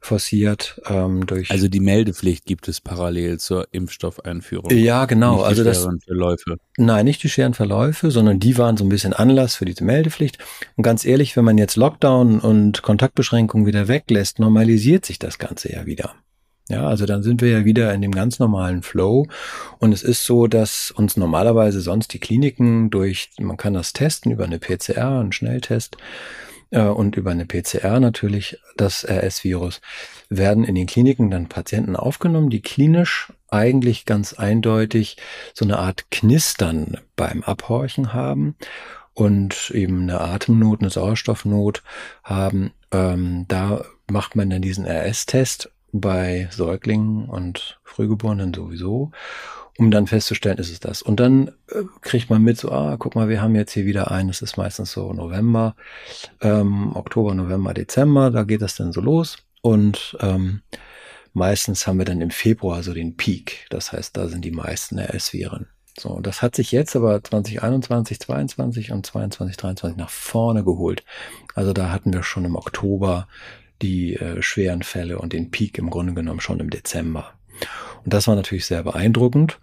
forciert 0.00 0.80
ähm, 0.86 1.26
durch. 1.26 1.50
Also 1.50 1.68
die 1.68 1.80
Meldepflicht 1.80 2.46
gibt 2.46 2.68
es 2.68 2.80
parallel 2.80 3.38
zur 3.38 3.68
Impfstoffeinführung. 3.70 4.70
Ja, 4.70 5.04
genau. 5.04 5.32
Nicht 5.32 5.42
die 5.42 5.48
also 5.48 5.64
das. 5.64 5.88
Verläufe. 6.06 6.56
Nein, 6.78 7.04
nicht 7.04 7.22
die 7.22 7.28
schweren 7.28 7.52
Verläufe, 7.52 8.10
sondern 8.10 8.40
die 8.40 8.56
waren 8.56 8.78
so 8.78 8.84
ein 8.84 8.88
bisschen 8.88 9.12
Anlass 9.12 9.56
für 9.56 9.66
diese 9.66 9.84
Meldepflicht. 9.84 10.38
Und 10.76 10.84
ganz 10.84 11.04
ehrlich, 11.04 11.36
wenn 11.36 11.44
man 11.44 11.58
jetzt 11.58 11.76
Lockdown 11.76 12.40
und 12.40 12.80
Kontaktbeschränkungen 12.82 13.66
wieder 13.66 13.86
weglässt, 13.86 14.38
normalisiert 14.38 15.04
sich 15.04 15.18
das 15.18 15.38
Ganze 15.38 15.70
ja 15.70 15.84
wieder. 15.84 16.14
Ja, 16.68 16.86
also 16.86 17.04
dann 17.04 17.22
sind 17.22 17.42
wir 17.42 17.50
ja 17.50 17.64
wieder 17.66 17.92
in 17.92 18.00
dem 18.00 18.12
ganz 18.12 18.38
normalen 18.38 18.82
Flow. 18.82 19.26
Und 19.78 19.92
es 19.92 20.02
ist 20.02 20.24
so, 20.24 20.46
dass 20.46 20.90
uns 20.90 21.16
normalerweise 21.16 21.80
sonst 21.80 22.14
die 22.14 22.20
Kliniken 22.20 22.90
durch, 22.90 23.30
man 23.38 23.58
kann 23.58 23.74
das 23.74 23.92
testen 23.92 24.32
über 24.32 24.44
eine 24.44 24.58
PCR, 24.58 25.20
einen 25.20 25.32
Schnelltest 25.32 25.98
äh, 26.70 26.80
und 26.80 27.16
über 27.16 27.32
eine 27.32 27.44
PCR 27.44 28.00
natürlich, 28.00 28.58
das 28.78 29.04
RS-Virus, 29.04 29.82
werden 30.30 30.64
in 30.64 30.74
den 30.74 30.86
Kliniken 30.86 31.30
dann 31.30 31.50
Patienten 31.50 31.96
aufgenommen, 31.96 32.48
die 32.48 32.62
klinisch 32.62 33.30
eigentlich 33.50 34.06
ganz 34.06 34.32
eindeutig 34.32 35.18
so 35.52 35.66
eine 35.66 35.78
Art 35.78 36.10
Knistern 36.10 36.98
beim 37.14 37.42
Abhorchen 37.42 38.14
haben 38.14 38.56
und 39.12 39.70
eben 39.70 40.02
eine 40.02 40.20
Atemnot, 40.20 40.80
eine 40.80 40.90
Sauerstoffnot 40.90 41.82
haben. 42.24 42.72
Ähm, 42.90 43.44
da 43.48 43.84
macht 44.10 44.34
man 44.34 44.48
dann 44.48 44.62
diesen 44.62 44.86
RS-Test 44.86 45.70
bei 45.96 46.48
Säuglingen 46.50 47.26
und 47.26 47.78
Frühgeborenen 47.84 48.52
sowieso, 48.52 49.12
um 49.78 49.92
dann 49.92 50.08
festzustellen, 50.08 50.58
ist 50.58 50.72
es 50.72 50.80
das. 50.80 51.02
Und 51.02 51.20
dann 51.20 51.48
äh, 51.68 51.84
kriegt 52.00 52.30
man 52.30 52.42
mit, 52.42 52.58
so, 52.58 52.72
ah, 52.72 52.96
guck 52.98 53.14
mal, 53.14 53.28
wir 53.28 53.40
haben 53.40 53.54
jetzt 53.54 53.72
hier 53.72 53.86
wieder 53.86 54.10
einen, 54.10 54.28
es 54.28 54.42
ist 54.42 54.56
meistens 54.56 54.90
so 54.90 55.12
November, 55.12 55.76
ähm, 56.40 56.94
Oktober, 56.96 57.34
November, 57.34 57.74
Dezember, 57.74 58.32
da 58.32 58.42
geht 58.42 58.60
das 58.60 58.74
dann 58.74 58.92
so 58.92 59.00
los. 59.00 59.38
Und 59.62 60.16
ähm, 60.20 60.62
meistens 61.32 61.86
haben 61.86 61.98
wir 61.98 62.04
dann 62.04 62.20
im 62.20 62.30
Februar 62.30 62.82
so 62.82 62.92
den 62.92 63.16
Peak. 63.16 63.66
Das 63.70 63.92
heißt, 63.92 64.16
da 64.16 64.26
sind 64.26 64.44
die 64.44 64.50
meisten 64.50 64.98
RS-Viren. 64.98 65.68
So, 65.96 66.18
das 66.20 66.42
hat 66.42 66.56
sich 66.56 66.72
jetzt 66.72 66.96
aber 66.96 67.22
2021, 67.22 68.18
22 68.18 68.90
und 68.90 69.06
22, 69.06 69.56
23 69.56 69.96
nach 69.96 70.10
vorne 70.10 70.64
geholt. 70.64 71.04
Also 71.54 71.72
da 71.72 71.92
hatten 71.92 72.12
wir 72.12 72.24
schon 72.24 72.44
im 72.44 72.56
Oktober 72.56 73.28
die 73.82 74.14
äh, 74.16 74.42
schweren 74.42 74.82
Fälle 74.82 75.18
und 75.18 75.32
den 75.32 75.50
Peak 75.50 75.78
im 75.78 75.90
Grunde 75.90 76.14
genommen 76.14 76.40
schon 76.40 76.60
im 76.60 76.70
Dezember. 76.70 77.34
Und 78.04 78.12
das 78.12 78.26
war 78.26 78.34
natürlich 78.34 78.66
sehr 78.66 78.82
beeindruckend. 78.82 79.58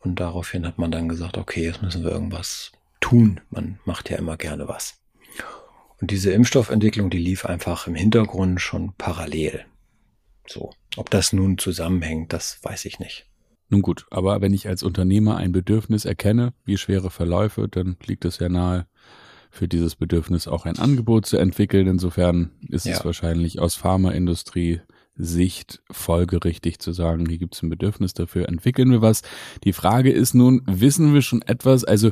Und 0.00 0.20
daraufhin 0.20 0.66
hat 0.66 0.78
man 0.78 0.90
dann 0.90 1.08
gesagt, 1.08 1.38
okay, 1.38 1.64
jetzt 1.64 1.82
müssen 1.82 2.04
wir 2.04 2.10
irgendwas 2.10 2.72
tun. 3.00 3.40
Man 3.50 3.78
macht 3.84 4.10
ja 4.10 4.18
immer 4.18 4.36
gerne 4.36 4.68
was. 4.68 5.00
Und 6.00 6.10
diese 6.10 6.32
Impfstoffentwicklung, 6.32 7.08
die 7.08 7.18
lief 7.18 7.46
einfach 7.46 7.86
im 7.86 7.94
Hintergrund 7.94 8.60
schon 8.60 8.92
parallel. 8.98 9.64
So. 10.46 10.72
Ob 10.96 11.10
das 11.10 11.32
nun 11.32 11.58
zusammenhängt, 11.58 12.32
das 12.32 12.58
weiß 12.62 12.84
ich 12.84 12.98
nicht. 12.98 13.26
Nun 13.70 13.82
gut, 13.82 14.06
aber 14.10 14.40
wenn 14.40 14.52
ich 14.52 14.68
als 14.68 14.82
Unternehmer 14.82 15.36
ein 15.36 15.52
Bedürfnis 15.52 16.04
erkenne, 16.04 16.52
wie 16.64 16.76
schwere 16.76 17.10
Verläufe, 17.10 17.66
dann 17.68 17.96
liegt 18.04 18.24
es 18.24 18.38
ja 18.38 18.48
nahe, 18.48 18.86
für 19.54 19.68
dieses 19.68 19.96
Bedürfnis 19.96 20.48
auch 20.48 20.66
ein 20.66 20.78
Angebot 20.78 21.26
zu 21.26 21.36
entwickeln. 21.36 21.86
Insofern 21.86 22.50
ist 22.68 22.86
ja. 22.86 22.94
es 22.94 23.04
wahrscheinlich 23.04 23.60
aus 23.60 23.74
Pharmaindustrie 23.76 24.80
Sicht 25.16 25.80
folgerichtig 25.92 26.80
zu 26.80 26.90
sagen, 26.90 27.26
hier 27.28 27.38
gibt 27.38 27.54
es 27.54 27.62
ein 27.62 27.70
Bedürfnis 27.70 28.14
dafür, 28.14 28.48
entwickeln 28.48 28.90
wir 28.90 29.00
was. 29.00 29.22
Die 29.62 29.72
Frage 29.72 30.10
ist 30.10 30.34
nun, 30.34 30.62
wissen 30.66 31.14
wir 31.14 31.22
schon 31.22 31.40
etwas? 31.42 31.84
Also 31.84 32.10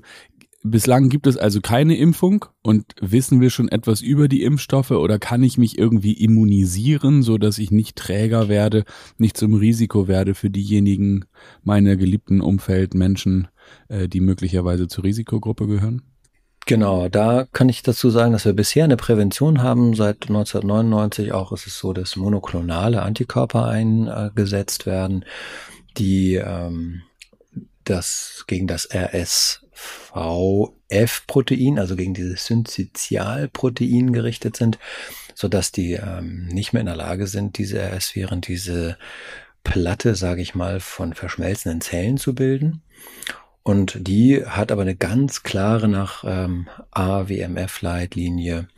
Bislang 0.64 1.08
gibt 1.08 1.26
es 1.26 1.36
also 1.36 1.60
keine 1.60 1.96
Impfung 1.96 2.44
und 2.62 2.94
wissen 3.00 3.40
wir 3.40 3.50
schon 3.50 3.68
etwas 3.68 4.00
über 4.00 4.28
die 4.28 4.44
Impfstoffe 4.44 4.92
oder 4.92 5.18
kann 5.18 5.42
ich 5.42 5.58
mich 5.58 5.76
irgendwie 5.76 6.12
immunisieren, 6.12 7.22
so 7.22 7.36
dass 7.36 7.58
ich 7.58 7.72
nicht 7.72 7.96
Träger 7.96 8.48
werde, 8.48 8.84
nicht 9.18 9.36
zum 9.36 9.54
Risiko 9.54 10.06
werde 10.06 10.36
für 10.36 10.50
diejenigen 10.50 11.24
meiner 11.64 11.96
geliebten 11.96 12.40
Umfeld 12.40 12.94
Menschen, 12.94 13.48
äh, 13.88 14.08
die 14.08 14.20
möglicherweise 14.20 14.86
zur 14.86 15.02
Risikogruppe 15.02 15.66
gehören? 15.66 16.02
Genau, 16.66 17.08
da 17.08 17.46
kann 17.52 17.68
ich 17.68 17.82
dazu 17.82 18.10
sagen, 18.10 18.32
dass 18.32 18.44
wir 18.44 18.52
bisher 18.52 18.84
eine 18.84 18.96
Prävention 18.96 19.62
haben. 19.62 19.94
Seit 19.94 20.28
1999 20.28 21.32
auch 21.32 21.50
ist 21.52 21.66
es 21.66 21.76
so, 21.78 21.92
dass 21.92 22.14
monoklonale 22.14 23.02
Antikörper 23.02 23.66
eingesetzt 23.66 24.86
werden, 24.86 25.24
die 25.96 26.36
ähm, 26.36 27.02
das 27.84 28.44
gegen 28.46 28.68
das 28.68 28.88
RSVF-Protein, 28.92 31.80
also 31.80 31.96
gegen 31.96 32.14
dieses 32.14 32.46
Syncytialprotein 32.46 34.12
gerichtet 34.12 34.56
sind, 34.56 34.78
so 35.34 35.48
dass 35.48 35.72
die 35.72 35.94
ähm, 35.94 36.46
nicht 36.46 36.72
mehr 36.72 36.78
in 36.80 36.86
der 36.86 36.94
Lage 36.94 37.26
sind, 37.26 37.58
diese 37.58 37.80
RS-Viren, 37.80 38.40
diese 38.40 38.96
Platte, 39.64 40.14
sage 40.14 40.42
ich 40.42 40.54
mal, 40.54 40.78
von 40.78 41.14
verschmelzenden 41.14 41.80
Zellen 41.80 42.18
zu 42.18 42.36
bilden. 42.36 42.82
Und 43.62 43.96
die 44.08 44.44
hat 44.44 44.72
aber 44.72 44.82
eine 44.82 44.96
ganz 44.96 45.42
klare 45.42 45.88
nach 45.88 46.24
ähm, 46.26 46.68
AWMF-Leitlinie 46.90 48.68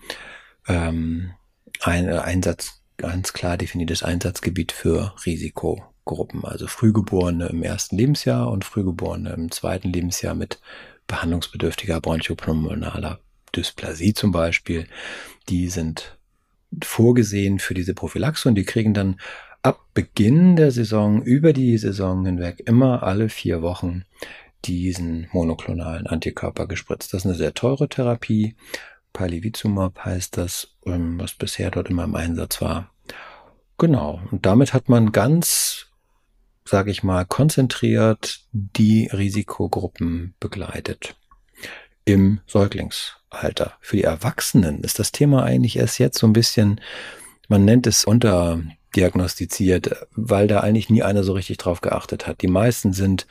ähm, 0.69 1.33
ein 1.81 2.09
Einsatz, 2.09 2.83
ganz 2.97 3.33
klar 3.33 3.57
definiertes 3.57 4.03
Einsatzgebiet 4.03 4.73
für 4.73 5.15
Risikogruppen, 5.25 6.45
also 6.45 6.67
Frühgeborene 6.67 7.47
im 7.47 7.63
ersten 7.63 7.97
Lebensjahr 7.97 8.51
und 8.51 8.65
Frühgeborene 8.65 9.31
im 9.31 9.51
zweiten 9.51 9.91
Lebensjahr 9.91 10.35
mit 10.35 10.61
behandlungsbedürftiger 11.07 12.01
bronchopulmonaler 12.01 13.21
Dysplasie 13.55 14.15
zum 14.15 14.33
Beispiel. 14.33 14.87
Die 15.49 15.69
sind 15.69 16.19
vorgesehen 16.83 17.59
für 17.59 17.75
diese 17.75 17.95
Prophylaxe 17.95 18.49
und 18.49 18.55
die 18.55 18.65
kriegen 18.65 18.95
dann 18.95 19.21
ab 19.63 19.81
Beginn 19.95 20.57
der 20.57 20.71
Saison 20.71 21.23
über 21.23 21.53
die 21.53 21.79
Saison 21.79 22.27
hinweg 22.27 22.63
immer 22.67 23.03
alle 23.03 23.29
vier 23.29 23.63
Wochen 23.63 24.05
diesen 24.67 25.29
monoklonalen 25.33 26.07
Antikörper 26.07 26.67
gespritzt. 26.67 27.13
Das 27.13 27.23
ist 27.23 27.27
eine 27.27 27.35
sehr 27.35 27.55
teure 27.55 27.89
Therapie. 27.89 28.57
Palivizumab 29.13 30.05
heißt 30.05 30.37
das, 30.37 30.75
ähm, 30.87 31.19
was 31.19 31.35
bisher 31.35 31.71
dort 31.71 31.89
immer 31.89 32.05
im 32.05 32.15
Einsatz 32.15 32.61
war. 32.61 32.91
Genau. 33.79 34.21
Und 34.31 34.47
damit 34.47 34.75
hat 34.75 34.89
man 34.89 35.13
ganz, 35.13 35.87
sage 36.65 36.91
ich 36.91 37.03
mal, 37.03 37.25
konzentriert 37.25 38.41
die 38.53 39.09
Risikogruppen 39.13 40.35
begleitet. 40.41 41.17
Im 42.05 42.41
Säuglingsalter. 42.47 43.75
Für 43.81 43.97
die 43.97 44.05
Erwachsenen 44.05 44.85
ist 44.85 44.99
das 44.99 45.11
Thema 45.11 45.43
eigentlich 45.43 45.77
erst 45.77 45.99
jetzt 45.99 46.19
so 46.19 46.27
ein 46.27 46.35
bisschen, 46.35 46.81
man 47.49 47.65
nennt 47.65 47.87
es 47.87 48.05
unterdiagnostiziert, 48.05 50.07
weil 50.15 50.47
da 50.47 50.61
eigentlich 50.61 50.91
nie 50.91 51.03
einer 51.03 51.25
so 51.25 51.33
richtig 51.33 51.59
drauf 51.59 51.81
geachtet 51.81 52.27
hat. 52.27 52.43
Die 52.43 52.49
meisten 52.49 52.93
sind 52.93 53.27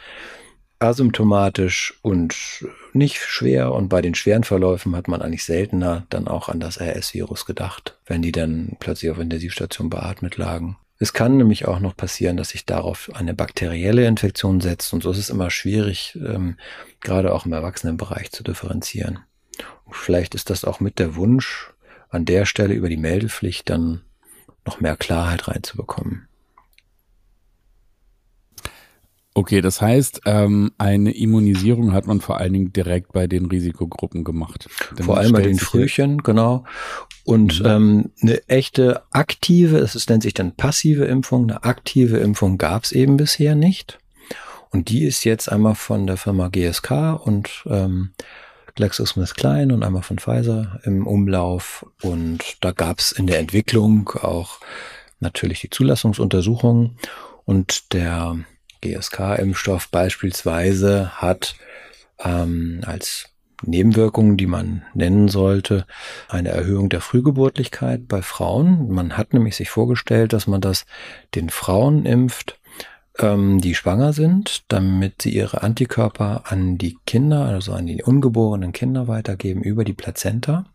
asymptomatisch 0.83 1.95
und 2.01 2.35
nicht 2.93 3.19
schwer 3.19 3.71
und 3.71 3.89
bei 3.89 4.01
den 4.01 4.15
schweren 4.15 4.43
Verläufen 4.43 4.95
hat 4.95 5.07
man 5.07 5.21
eigentlich 5.21 5.45
seltener 5.45 6.05
dann 6.09 6.27
auch 6.27 6.49
an 6.49 6.59
das 6.59 6.79
RS-Virus 6.79 7.45
gedacht, 7.45 7.97
wenn 8.05 8.21
die 8.21 8.31
dann 8.31 8.75
plötzlich 8.79 9.09
auf 9.09 9.19
Intensivstation 9.19 9.89
beatmet 9.89 10.37
lagen. 10.37 10.77
Es 10.99 11.13
kann 11.13 11.37
nämlich 11.37 11.67
auch 11.67 11.79
noch 11.79 11.97
passieren, 11.97 12.37
dass 12.37 12.49
sich 12.49 12.65
darauf 12.65 13.09
eine 13.13 13.33
bakterielle 13.33 14.05
Infektion 14.05 14.61
setzt 14.61 14.93
und 14.93 15.03
so 15.03 15.11
ist 15.11 15.17
es 15.17 15.29
immer 15.29 15.49
schwierig, 15.49 16.17
ähm, 16.23 16.57
gerade 17.01 17.33
auch 17.33 17.45
im 17.45 17.53
Erwachsenenbereich 17.53 18.31
zu 18.31 18.43
differenzieren. 18.43 19.19
Und 19.85 19.95
vielleicht 19.95 20.35
ist 20.35 20.49
das 20.49 20.65
auch 20.65 20.79
mit 20.79 20.99
der 20.99 21.15
Wunsch, 21.15 21.71
an 22.09 22.25
der 22.25 22.45
Stelle 22.45 22.75
über 22.75 22.89
die 22.89 22.97
Meldepflicht 22.97 23.69
dann 23.69 24.01
noch 24.65 24.79
mehr 24.79 24.95
Klarheit 24.95 25.47
reinzubekommen. 25.47 26.27
Okay, 29.35 29.61
das 29.61 29.81
heißt, 29.81 30.21
ähm, 30.25 30.73
eine 30.77 31.11
Immunisierung 31.11 31.93
hat 31.93 32.05
man 32.05 32.21
vor 32.21 32.37
allen 32.37 32.53
Dingen 32.53 32.73
direkt 32.73 33.13
bei 33.13 33.25
den 33.25 33.47
Risikogruppen 33.47 34.23
gemacht. 34.23 34.69
Denn 34.97 35.05
vor 35.05 35.17
allem 35.17 35.31
bei 35.31 35.41
den 35.41 35.57
Frühchen, 35.57 36.19
genau. 36.19 36.65
Und 37.23 37.61
mhm. 37.61 37.65
ähm, 37.65 38.11
eine 38.21 38.47
echte 38.47 39.01
aktive, 39.11 39.79
es 39.79 40.07
nennt 40.07 40.21
sich 40.21 40.35
dann 40.35 40.55
passive 40.55 41.05
Impfung, 41.05 41.43
eine 41.43 41.63
aktive 41.63 42.17
Impfung 42.17 42.59
gab 42.59 42.83
es 42.83 42.91
eben 42.91 43.17
bisher 43.17 43.55
nicht. 43.55 43.97
Und 44.69 44.89
die 44.89 45.03
ist 45.03 45.23
jetzt 45.23 45.51
einmal 45.51 45.75
von 45.75 46.05
der 46.05 46.17
Firma 46.17 46.49
GSK 46.49 47.19
und 47.23 47.63
ähm, 47.67 48.11
GlaxoSmithKline 48.75 49.73
und 49.73 49.83
einmal 49.83 50.01
von 50.03 50.19
Pfizer 50.19 50.79
im 50.83 51.07
Umlauf. 51.07 51.85
Und 52.01 52.57
da 52.61 52.71
gab 52.71 52.99
es 52.99 53.11
in 53.11 53.27
der 53.27 53.39
Entwicklung 53.39 54.09
auch 54.21 54.59
natürlich 55.19 55.61
die 55.61 55.69
Zulassungsuntersuchungen. 55.69 56.97
Und 57.45 57.93
der 57.93 58.37
GSK-Impfstoff 58.83 59.89
beispielsweise 59.89 61.21
hat 61.21 61.55
ähm, 62.23 62.81
als 62.85 63.29
Nebenwirkungen, 63.65 64.37
die 64.37 64.45
man 64.45 64.83
nennen 64.93 65.29
sollte, 65.29 65.85
eine 66.27 66.49
Erhöhung 66.49 66.89
der 66.89 67.01
Frühgeburtlichkeit 67.01 68.07
bei 68.07 68.21
Frauen. 68.21 68.89
Man 68.89 69.17
hat 69.17 69.33
nämlich 69.33 69.55
sich 69.55 69.69
vorgestellt, 69.69 70.33
dass 70.33 70.47
man 70.47 70.59
das 70.59 70.85
den 71.33 71.49
Frauen 71.49 72.05
impft, 72.05 72.59
ähm, 73.19 73.61
die 73.61 73.75
schwanger 73.75 74.11
sind, 74.11 74.63
damit 74.67 75.21
sie 75.21 75.33
ihre 75.33 75.61
Antikörper 75.61 76.43
an 76.45 76.77
die 76.77 76.97
Kinder, 77.05 77.45
also 77.45 77.73
an 77.73 77.85
die 77.85 78.03
ungeborenen 78.03 78.73
Kinder 78.73 79.07
weitergeben 79.07 79.61
über 79.61 79.83
die 79.85 79.93
Plazenta, 79.93 80.65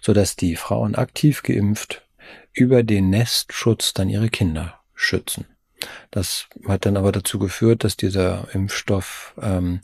sodass 0.00 0.36
die 0.36 0.56
Frauen 0.56 0.94
aktiv 0.94 1.42
geimpft 1.42 2.02
über 2.52 2.82
den 2.82 3.10
Nestschutz 3.10 3.94
dann 3.94 4.08
ihre 4.08 4.28
Kinder 4.28 4.80
schützen. 4.94 5.46
Das 6.10 6.48
hat 6.66 6.86
dann 6.86 6.96
aber 6.96 7.12
dazu 7.12 7.38
geführt, 7.38 7.84
dass 7.84 7.96
dieser 7.96 8.48
Impfstoff 8.54 9.34
ähm, 9.40 9.80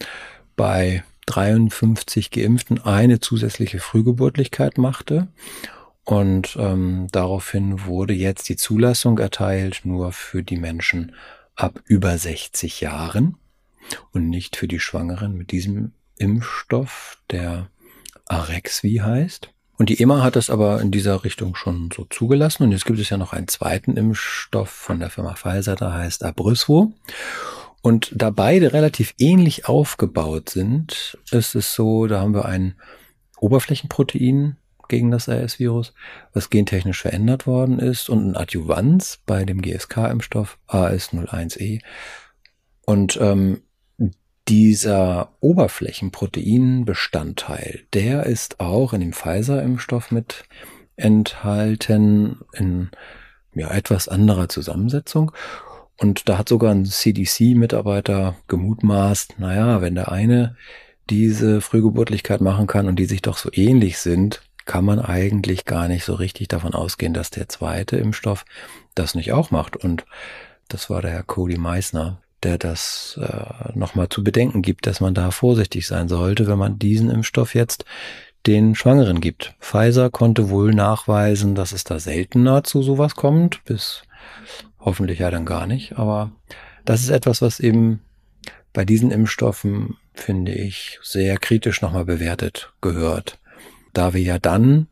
bei 0.57 1.05
53 1.27 2.31
Geimpften 2.31 2.83
eine 2.83 3.21
zusätzliche 3.21 3.81
Frühgeburtlichkeit 3.81 4.79
machte. 4.79 5.29
Und 6.05 6.57
ähm, 6.59 7.07
daraufhin 7.13 7.87
wurde 7.87 8.15
jetzt 8.15 8.49
die 8.49 8.57
Zulassung 8.57 9.19
erteilt 9.19 9.83
nur 9.85 10.13
für 10.13 10.43
die 10.43 10.57
Menschen 10.57 11.15
ab 11.55 11.81
über 11.85 12.19
60 12.19 12.81
Jahren 12.81 13.37
und 14.11 14.29
nicht 14.29 14.57
für 14.57 14.67
die 14.67 14.81
Schwangeren 14.81 15.37
mit 15.37 15.53
diesem 15.53 15.93
Impfstoff, 16.17 17.19
der 17.31 17.69
Arexvi 18.27 19.01
heißt. 19.03 19.53
Und 19.79 19.89
die 19.89 20.01
EMA 20.01 20.23
hat 20.23 20.37
das 20.37 20.51
aber 20.51 20.81
in 20.81 20.91
dieser 20.91 21.25
Richtung 21.25 21.55
schon 21.55 21.91
so 21.95 22.07
zugelassen. 22.09 22.65
Und 22.65 22.73
jetzt 22.73 22.87
gibt 22.87 22.99
es 22.99 23.11
ja 23.11 23.17
noch 23.17 23.33
einen 23.33 23.49
zweiten 23.49 23.97
Impfstoff 23.97 24.71
von 24.71 25.01
der 25.01 25.11
Firma 25.11 25.35
Pfizer, 25.35 25.77
der 25.77 25.93
heißt 25.93 26.25
Abrysvo. 26.25 26.93
Und 27.81 28.13
da 28.15 28.31
beide 28.31 28.73
relativ 28.73 29.15
ähnlich 29.19 29.67
aufgebaut 29.67 30.51
sind, 30.51 31.19
ist 31.31 31.55
es 31.55 31.75
so, 31.75 32.07
da 32.07 32.21
haben 32.21 32.35
wir 32.35 32.45
ein 32.45 32.77
Oberflächenprotein 33.41 34.57
gegen 34.89 35.11
das 35.11 35.29
RS-Virus, 35.29 35.95
was 36.33 36.51
gentechnisch 36.51 37.01
verändert 37.01 37.47
worden 37.47 37.79
ist 37.79 38.09
und 38.09 38.29
ein 38.29 38.37
Adjuvanz 38.37 39.21
bei 39.27 39.45
dem 39.45 39.63
GSK-Impfstoff 39.63 40.59
AS01E. 40.69 41.81
Und 42.85 43.19
ähm, 43.21 43.63
dieser 44.49 45.33
Oberflächenproteinbestandteil, 45.41 47.81
der 47.93 48.27
ist 48.27 48.61
auch 48.61 48.93
in 48.93 49.01
dem 49.01 49.13
Pfizer-Impfstoff 49.13 50.11
mit 50.11 50.45
enthalten 50.97 52.41
in 52.53 52.91
ja, 53.55 53.71
etwas 53.71 54.09
anderer 54.09 54.49
Zusammensetzung. 54.49 55.33
Und 55.99 56.29
da 56.29 56.39
hat 56.39 56.49
sogar 56.49 56.73
ein 56.73 56.85
CDC-Mitarbeiter 56.85 58.37
gemutmaßt, 58.49 59.39
naja, 59.39 59.81
wenn 59.81 59.95
der 59.95 60.11
eine 60.11 60.57
diese 61.11 61.61
Frühgeburtlichkeit 61.61 62.41
machen 62.41 62.67
kann 62.67 62.89
und 62.89 62.97
die 62.97 63.05
sich 63.05 63.23
doch 63.23 63.37
so 63.37 63.51
ähnlich 63.53 63.99
sind, 63.99 64.43
kann 64.65 64.85
man 64.85 65.01
eigentlich 65.01 65.65
gar 65.65 65.89
nicht 65.89 66.05
so 66.05 66.15
richtig 66.15 66.49
davon 66.49 66.75
ausgehen, 66.75 67.15
dass 67.15 67.31
der 67.31 67.49
zweite 67.49 67.97
Impfstoff 67.97 68.45
das 68.95 69.15
nicht 69.15 69.33
auch 69.33 69.51
macht. 69.51 69.77
Und 69.77 70.07
das 70.69 70.89
war 70.89 71.03
der 71.03 71.11
Herr 71.11 71.25
Cody 71.25 71.59
Meissner, 71.59 72.23
der 72.43 72.59
das 72.59 73.19
äh, 73.21 73.77
nochmal 73.79 74.09
zu 74.09 74.25
bedenken 74.25 74.63
gibt, 74.63 74.87
dass 74.87 75.01
man 75.01 75.15
da 75.15 75.31
vorsichtig 75.31 75.87
sein 75.87 76.09
sollte, 76.09 76.47
wenn 76.47 76.59
man 76.59 76.79
diesen 76.79 77.11
Impfstoff 77.11 77.55
jetzt 77.55 77.85
den 78.47 78.75
Schwangeren 78.75 79.21
gibt. 79.21 79.55
Pfizer 79.61 80.11
konnte 80.11 80.51
wohl 80.51 80.75
nachweisen, 80.75 81.55
dass 81.55 81.73
es 81.73 81.85
da 81.85 82.01
seltener 82.01 82.65
zu 82.65 82.83
sowas 82.83 83.15
kommt, 83.15 83.65
bis 83.65 84.03
hoffentlich 84.81 85.21
ja 85.21 85.31
dann 85.31 85.47
gar 85.47 85.67
nicht. 85.67 85.97
Aber 85.99 86.33
das 86.85 87.03
ist 87.03 87.11
etwas, 87.11 87.43
was 87.43 87.61
eben 87.61 88.01
bei 88.73 88.85
diesen 88.85 89.11
Impfstoffen, 89.11 89.97
finde 90.15 90.53
ich, 90.53 90.99
sehr 91.03 91.37
kritisch 91.39 91.83
nochmal 91.83 92.05
bewertet 92.05 92.73
gehört. 92.81 93.39
Da 93.93 94.15
wir 94.15 94.23
ja 94.23 94.39
dann, 94.39 94.89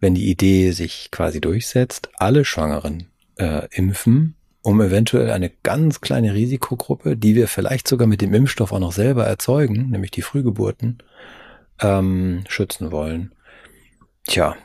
wenn 0.00 0.14
die 0.14 0.28
Idee 0.28 0.72
sich 0.72 1.10
quasi 1.10 1.40
durchsetzt, 1.40 2.10
alle 2.16 2.44
Schwangeren 2.44 3.08
äh, 3.36 3.66
impfen, 3.70 4.34
um 4.62 4.80
eventuell 4.80 5.30
eine 5.30 5.50
ganz 5.62 6.00
kleine 6.00 6.34
Risikogruppe, 6.34 7.16
die 7.16 7.34
wir 7.34 7.48
vielleicht 7.48 7.88
sogar 7.88 8.06
mit 8.06 8.20
dem 8.20 8.34
Impfstoff 8.34 8.72
auch 8.72 8.78
noch 8.78 8.92
selber 8.92 9.26
erzeugen, 9.26 9.90
nämlich 9.90 10.10
die 10.10 10.22
Frühgeburten, 10.22 11.02
ähm, 11.80 12.44
schützen 12.48 12.92
wollen. 12.92 13.34
Tja, 14.26 14.56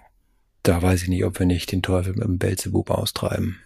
da 0.64 0.82
weiß 0.82 1.04
ich 1.04 1.10
nicht, 1.10 1.24
ob 1.24 1.40
wir 1.40 1.46
nicht 1.46 1.72
den 1.72 1.82
Teufel 1.82 2.14
mit 2.14 2.24
dem 2.24 2.38
Belzebub 2.38 2.90
austreiben. 2.90 3.60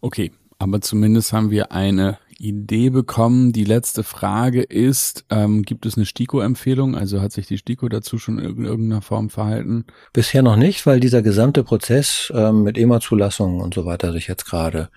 Okay, 0.00 0.32
aber 0.58 0.80
zumindest 0.80 1.32
haben 1.32 1.50
wir 1.50 1.72
eine 1.72 2.18
Idee 2.42 2.90
bekommen. 2.90 3.52
Die 3.52 3.64
letzte 3.64 4.02
Frage 4.02 4.62
ist, 4.62 5.24
ähm, 5.30 5.62
gibt 5.62 5.86
es 5.86 5.96
eine 5.96 6.06
STIKO-Empfehlung? 6.06 6.96
Also 6.96 7.20
hat 7.20 7.32
sich 7.32 7.46
die 7.46 7.58
STIKO 7.58 7.88
dazu 7.88 8.18
schon 8.18 8.38
in 8.38 8.64
irgendeiner 8.64 9.00
Form 9.00 9.30
verhalten? 9.30 9.86
Bisher 10.12 10.42
noch 10.42 10.56
nicht, 10.56 10.84
weil 10.84 11.00
dieser 11.00 11.22
gesamte 11.22 11.62
Prozess 11.62 12.32
ähm, 12.34 12.64
mit 12.64 12.76
EMA-Zulassung 12.76 13.60
und 13.60 13.74
so 13.74 13.86
weiter 13.86 14.12
sich 14.12 14.26
jetzt 14.26 14.44
gerade, 14.44 14.90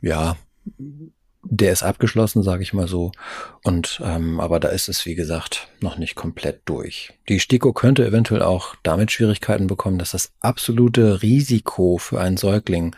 ja, 0.00 0.36
der 1.44 1.72
ist 1.72 1.82
abgeschlossen, 1.82 2.42
sage 2.42 2.62
ich 2.62 2.72
mal 2.72 2.86
so. 2.86 3.10
Und 3.64 4.00
ähm, 4.04 4.38
aber 4.38 4.60
da 4.60 4.68
ist 4.68 4.88
es 4.88 5.06
wie 5.06 5.14
gesagt 5.14 5.68
noch 5.80 5.98
nicht 5.98 6.14
komplett 6.14 6.60
durch. 6.66 7.14
Die 7.28 7.40
STIKO 7.40 7.72
könnte 7.72 8.06
eventuell 8.06 8.42
auch 8.42 8.76
damit 8.82 9.10
Schwierigkeiten 9.10 9.66
bekommen, 9.66 9.98
dass 9.98 10.12
das 10.12 10.32
absolute 10.40 11.22
Risiko 11.22 11.98
für 11.98 12.20
einen 12.20 12.36
Säugling 12.36 12.94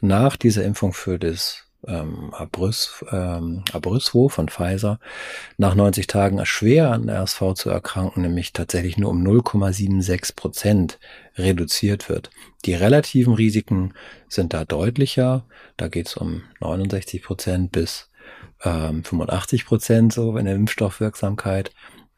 nach 0.00 0.36
dieser 0.36 0.64
Impfung 0.64 0.92
für 0.92 1.18
das 1.18 1.63
ähm, 1.86 2.32
Abrys, 2.32 3.04
ähm, 3.10 3.64
Abrysvo 3.72 4.28
von 4.28 4.48
Pfizer 4.48 4.98
nach 5.58 5.74
90 5.74 6.06
Tagen 6.06 6.44
schwer 6.46 6.90
an 6.90 7.08
RSV 7.08 7.54
zu 7.54 7.70
erkranken, 7.70 8.22
nämlich 8.22 8.52
tatsächlich 8.52 8.98
nur 8.98 9.10
um 9.10 9.22
0,76 9.22 10.36
Prozent 10.36 10.98
reduziert 11.36 12.08
wird. 12.08 12.30
Die 12.64 12.74
relativen 12.74 13.34
Risiken 13.34 13.94
sind 14.28 14.54
da 14.54 14.64
deutlicher. 14.64 15.44
Da 15.76 15.88
geht 15.88 16.08
es 16.08 16.16
um 16.16 16.42
69 16.60 17.22
Prozent 17.22 17.72
bis 17.72 18.10
ähm, 18.64 19.04
85 19.04 19.66
Prozent 19.66 20.12
so 20.12 20.36
in 20.36 20.46
der 20.46 20.54
Impfstoffwirksamkeit. 20.54 21.72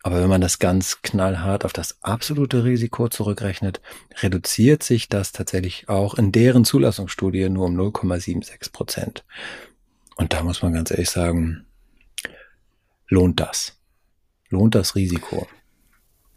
Aber 0.07 0.21
wenn 0.21 0.29
man 0.29 0.41
das 0.41 0.61
ganz 0.61 1.03
knallhart 1.03 1.65
auf 1.65 1.73
das 1.73 2.01
absolute 2.01 2.63
Risiko 2.63 3.09
zurückrechnet, 3.09 3.81
reduziert 4.23 4.85
sich 4.85 5.09
das 5.09 5.33
tatsächlich 5.33 5.89
auch 5.89 6.15
in 6.15 6.31
deren 6.31 6.65
Zulassungsstudie 6.65 7.49
nur 7.49 7.67
um 7.67 7.77
0,76 7.77 8.71
Prozent. 8.71 9.25
Und 10.15 10.33
da 10.33 10.45
muss 10.45 10.63
man 10.63 10.75
ganz 10.75 10.93
ehrlich 10.93 11.11
sagen, 11.11 11.67
lohnt 13.09 13.41
das? 13.41 13.81
Lohnt 14.49 14.77
das 14.77 14.95
Risiko? 14.95 15.49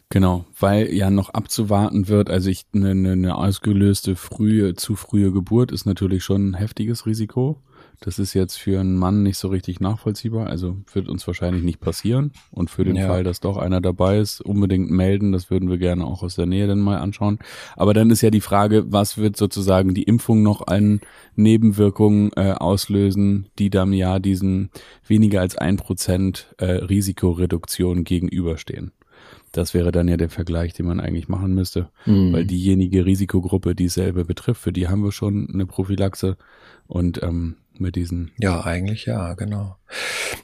Genau, 0.09 0.47
weil 0.59 0.91
ja 0.91 1.11
noch 1.11 1.29
abzuwarten 1.29 2.07
wird, 2.07 2.31
also 2.31 2.49
ich 2.49 2.65
eine, 2.73 2.89
eine 2.89 3.35
ausgelöste 3.35 4.15
frühe, 4.15 4.73
zu 4.73 4.95
frühe 4.95 5.31
Geburt 5.31 5.71
ist 5.71 5.85
natürlich 5.85 6.23
schon 6.23 6.49
ein 6.49 6.53
heftiges 6.55 7.05
Risiko. 7.05 7.61
Das 8.01 8.17
ist 8.17 8.33
jetzt 8.33 8.57
für 8.57 8.79
einen 8.79 8.95
Mann 8.95 9.23
nicht 9.23 9.37
so 9.37 9.49
richtig 9.49 9.81
nachvollziehbar, 9.81 10.47
also 10.47 10.77
wird 10.93 11.09
uns 11.09 11.27
wahrscheinlich 11.27 11.63
nicht 11.63 11.81
passieren. 11.81 12.31
Und 12.49 12.69
für 12.69 12.85
den 12.85 12.95
ja. 12.95 13.07
Fall, 13.07 13.25
dass 13.25 13.41
doch 13.41 13.57
einer 13.57 13.81
dabei 13.81 14.19
ist, 14.19 14.39
unbedingt 14.39 14.89
melden. 14.89 15.33
Das 15.33 15.49
würden 15.49 15.69
wir 15.69 15.77
gerne 15.77 16.05
auch 16.05 16.23
aus 16.23 16.35
der 16.35 16.45
Nähe 16.45 16.67
dann 16.67 16.79
mal 16.79 16.99
anschauen. 16.99 17.39
Aber 17.75 17.93
dann 17.93 18.09
ist 18.09 18.21
ja 18.21 18.29
die 18.29 18.39
Frage, 18.39 18.91
was 18.91 19.17
wird 19.17 19.35
sozusagen 19.35 19.93
die 19.93 20.03
Impfung 20.03 20.43
noch 20.43 20.67
an 20.67 21.01
Nebenwirkungen 21.35 22.31
äh, 22.37 22.53
auslösen, 22.53 23.47
die 23.59 23.69
dann 23.69 23.91
ja 23.91 24.19
diesen 24.19 24.69
weniger 25.05 25.41
als 25.41 25.57
ein 25.57 25.75
Prozent 25.75 26.53
äh, 26.57 26.65
Risikoreduktion 26.65 28.05
gegenüberstehen. 28.05 28.93
Das 29.51 29.73
wäre 29.73 29.91
dann 29.91 30.07
ja 30.07 30.15
der 30.15 30.29
Vergleich, 30.29 30.73
den 30.73 30.85
man 30.85 30.99
eigentlich 30.99 31.27
machen 31.27 31.53
müsste, 31.53 31.89
mhm. 32.05 32.33
weil 32.33 32.45
diejenige 32.45 33.05
Risikogruppe, 33.05 33.75
die 33.75 33.89
selber 33.89 34.23
betrifft, 34.23 34.61
für 34.61 34.71
die 34.71 34.87
haben 34.87 35.03
wir 35.03 35.11
schon 35.11 35.49
eine 35.51 35.65
Prophylaxe 35.65 36.37
und 36.87 37.21
ähm, 37.23 37.55
mit 37.79 37.95
diesen. 37.95 38.31
Ja, 38.37 38.63
eigentlich 38.63 39.05
ja, 39.05 39.33
genau. 39.33 39.77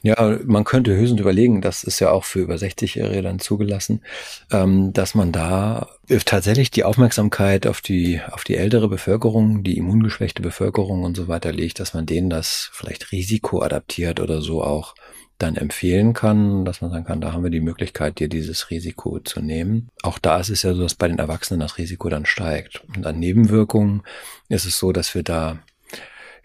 Ja, 0.02 0.38
man 0.44 0.64
könnte 0.64 0.94
höchstens 0.96 1.20
überlegen, 1.20 1.60
das 1.60 1.84
ist 1.84 2.00
ja 2.00 2.10
auch 2.10 2.24
für 2.24 2.40
über 2.40 2.54
60-Jährige 2.54 3.22
dann 3.22 3.38
zugelassen, 3.38 4.02
ähm, 4.50 4.92
dass 4.92 5.14
man 5.14 5.32
da 5.32 5.88
tatsächlich 6.24 6.70
die 6.70 6.84
Aufmerksamkeit 6.84 7.66
auf 7.66 7.80
die, 7.80 8.20
auf 8.30 8.44
die 8.44 8.56
ältere 8.56 8.88
Bevölkerung, 8.88 9.62
die 9.62 9.76
immungeschwächte 9.76 10.42
Bevölkerung 10.42 11.04
und 11.04 11.16
so 11.16 11.28
weiter 11.28 11.52
legt, 11.52 11.80
dass 11.80 11.94
man 11.94 12.06
denen 12.06 12.30
das 12.30 12.70
vielleicht 12.72 13.12
risikoadaptiert 13.12 14.20
oder 14.20 14.40
so 14.40 14.62
auch 14.62 14.94
dann 15.38 15.56
empfehlen 15.56 16.14
kann, 16.14 16.64
dass 16.64 16.80
man 16.80 16.90
sagen 16.90 17.04
kann, 17.04 17.20
da 17.20 17.32
haben 17.32 17.42
wir 17.42 17.50
die 17.50 17.60
Möglichkeit, 17.60 18.18
dir 18.18 18.28
dieses 18.28 18.70
Risiko 18.70 19.20
zu 19.20 19.40
nehmen. 19.40 19.90
Auch 20.02 20.18
da 20.18 20.38
ist 20.40 20.48
es 20.48 20.62
ja 20.62 20.72
so, 20.72 20.82
dass 20.82 20.94
bei 20.94 21.08
den 21.08 21.18
Erwachsenen 21.18 21.60
das 21.60 21.76
Risiko 21.76 22.08
dann 22.08 22.24
steigt. 22.24 22.82
Und 22.96 23.06
an 23.06 23.18
Nebenwirkungen 23.18 24.02
ist 24.48 24.64
es 24.64 24.78
so, 24.78 24.92
dass 24.92 25.14
wir 25.14 25.22
da 25.22 25.58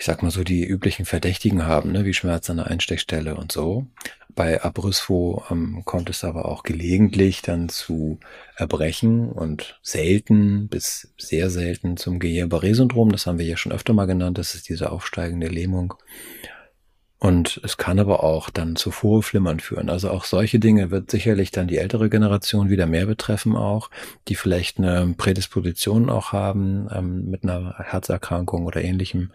ich 0.02 0.08
sag 0.08 0.24
mal 0.24 0.32
so, 0.32 0.44
die 0.44 0.66
üblichen 0.66 1.06
Verdächtigen 1.06 1.68
haben, 1.68 1.92
ne, 1.92 2.06
wie 2.06 2.16
Schmerz 2.16 2.50
an 2.50 2.58
der 2.58 2.66
Einstechstelle 2.66 3.36
und 3.36 3.52
so. 3.52 3.86
Bei 4.30 4.64
Abrysvo 4.64 5.44
ähm, 5.52 5.84
kommt 5.86 6.10
es 6.10 6.24
aber 6.24 6.46
auch 6.46 6.64
gelegentlich 6.64 7.44
dann 7.44 7.70
zu 7.70 8.20
Erbrechen 8.56 9.32
und 9.32 9.80
selten 9.84 10.70
bis 10.70 11.14
sehr 11.20 11.52
selten 11.52 11.98
zum 11.98 12.18
Guillain-Barré-Syndrom. 12.18 13.12
Das 13.12 13.28
haben 13.28 13.38
wir 13.38 13.46
ja 13.46 13.58
schon 13.58 13.74
öfter 13.74 13.94
mal 13.94 14.08
genannt. 14.08 14.40
Das 14.40 14.56
ist 14.56 14.70
diese 14.70 14.92
aufsteigende 14.92 15.50
Lähmung. 15.50 15.94
Und 17.24 17.62
es 17.64 17.78
kann 17.78 18.00
aber 18.00 18.24
auch 18.24 18.50
dann 18.50 18.76
zu 18.76 18.90
Vorflimmern 18.90 19.60
führen. 19.60 19.92
Also 19.92 20.10
auch 20.10 20.26
solche 20.26 20.58
Dinge 20.58 20.90
wird 20.90 21.12
sicherlich 21.12 21.52
dann 21.52 21.68
die 21.68 21.78
ältere 21.78 22.10
Generation 22.10 22.72
wieder 22.72 22.88
mehr 22.88 23.06
betreffen 23.06 23.56
auch, 23.56 23.92
die 24.28 24.34
vielleicht 24.34 24.80
eine 24.80 25.14
Prädisposition 25.16 26.10
auch 26.10 26.32
haben 26.32 26.90
ähm, 26.92 27.30
mit 27.30 27.44
einer 27.44 27.76
Herzerkrankung 27.78 28.66
oder 28.66 28.84
ähnlichem, 28.84 29.30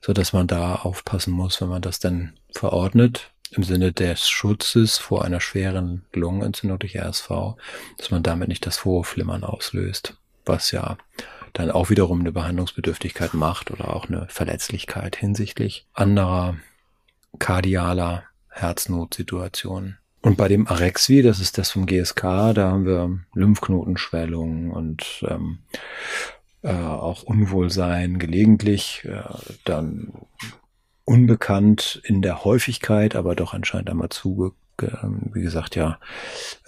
so 0.00 0.12
dass 0.12 0.32
man 0.32 0.46
da 0.46 0.76
aufpassen 0.76 1.32
muss, 1.32 1.60
wenn 1.60 1.68
man 1.68 1.82
das 1.82 1.98
dann 1.98 2.34
verordnet 2.52 3.32
im 3.50 3.64
Sinne 3.64 3.92
des 3.92 4.28
Schutzes 4.28 4.96
vor 4.98 5.24
einer 5.24 5.40
schweren 5.40 6.04
Lungenentzündung 6.12 6.78
durch 6.78 6.96
RSV, 6.96 7.56
dass 7.98 8.12
man 8.12 8.22
damit 8.22 8.46
nicht 8.46 8.64
das 8.66 8.76
Vorflimmern 8.76 9.42
auslöst, 9.42 10.16
was 10.44 10.70
ja 10.70 10.96
dann 11.54 11.72
auch 11.72 11.90
wiederum 11.90 12.20
eine 12.20 12.30
Behandlungsbedürftigkeit 12.30 13.34
macht 13.34 13.72
oder 13.72 13.96
auch 13.96 14.06
eine 14.06 14.28
Verletzlichkeit 14.28 15.16
hinsichtlich 15.16 15.86
anderer 15.92 16.54
kardialer 17.38 18.24
Herznotsituationen. 18.48 19.98
Und 20.22 20.36
bei 20.36 20.48
dem 20.48 20.66
Arexvi, 20.66 21.22
das 21.22 21.38
ist 21.38 21.56
das 21.56 21.70
vom 21.70 21.86
GSK, 21.86 22.52
da 22.54 22.70
haben 22.70 22.84
wir 22.84 23.20
Lymphknotenschwellungen 23.34 24.72
und 24.72 25.24
ähm, 25.28 25.60
äh, 26.62 26.72
auch 26.72 27.22
Unwohlsein 27.22 28.18
gelegentlich, 28.18 29.04
äh, 29.04 29.22
dann 29.64 30.12
unbekannt 31.04 32.02
in 32.02 32.22
der 32.22 32.44
Häufigkeit, 32.44 33.14
aber 33.14 33.36
doch 33.36 33.54
anscheinend 33.54 33.88
einmal 33.88 34.08
zuge, 34.08 34.52
äh, 34.82 34.88
wie 35.32 35.42
gesagt, 35.42 35.76
ja, 35.76 36.00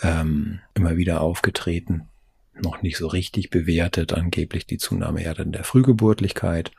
ähm, 0.03 0.61
immer 0.75 0.97
wieder 0.97 1.21
aufgetreten. 1.21 2.09
Noch 2.55 2.83
nicht 2.83 2.97
so 2.97 3.09
richtig 3.09 3.51
bewertet, 3.51 4.13
angeblich 4.13 4.67
die 4.67 4.79
Zunahme 4.79 5.25
ja 5.25 5.35
dann 5.35 5.51
der 5.51 5.65
Frühgeburtlichkeit, 5.65 6.71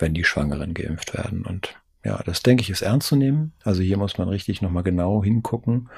wenn 0.00 0.14
die 0.14 0.24
Schwangeren 0.24 0.74
geimpft 0.74 1.14
werden. 1.14 1.46
Und 1.46 1.76
ja, 2.04 2.22
das 2.24 2.42
denke 2.42 2.62
ich 2.62 2.70
ist 2.70 2.82
ernst 2.82 3.08
zu 3.08 3.16
nehmen. 3.16 3.52
Also 3.62 3.82
hier 3.82 3.96
muss 3.96 4.18
man 4.18 4.28
richtig 4.28 4.62
nochmal 4.62 4.82
genau 4.82 5.24
hingucken 5.24 5.88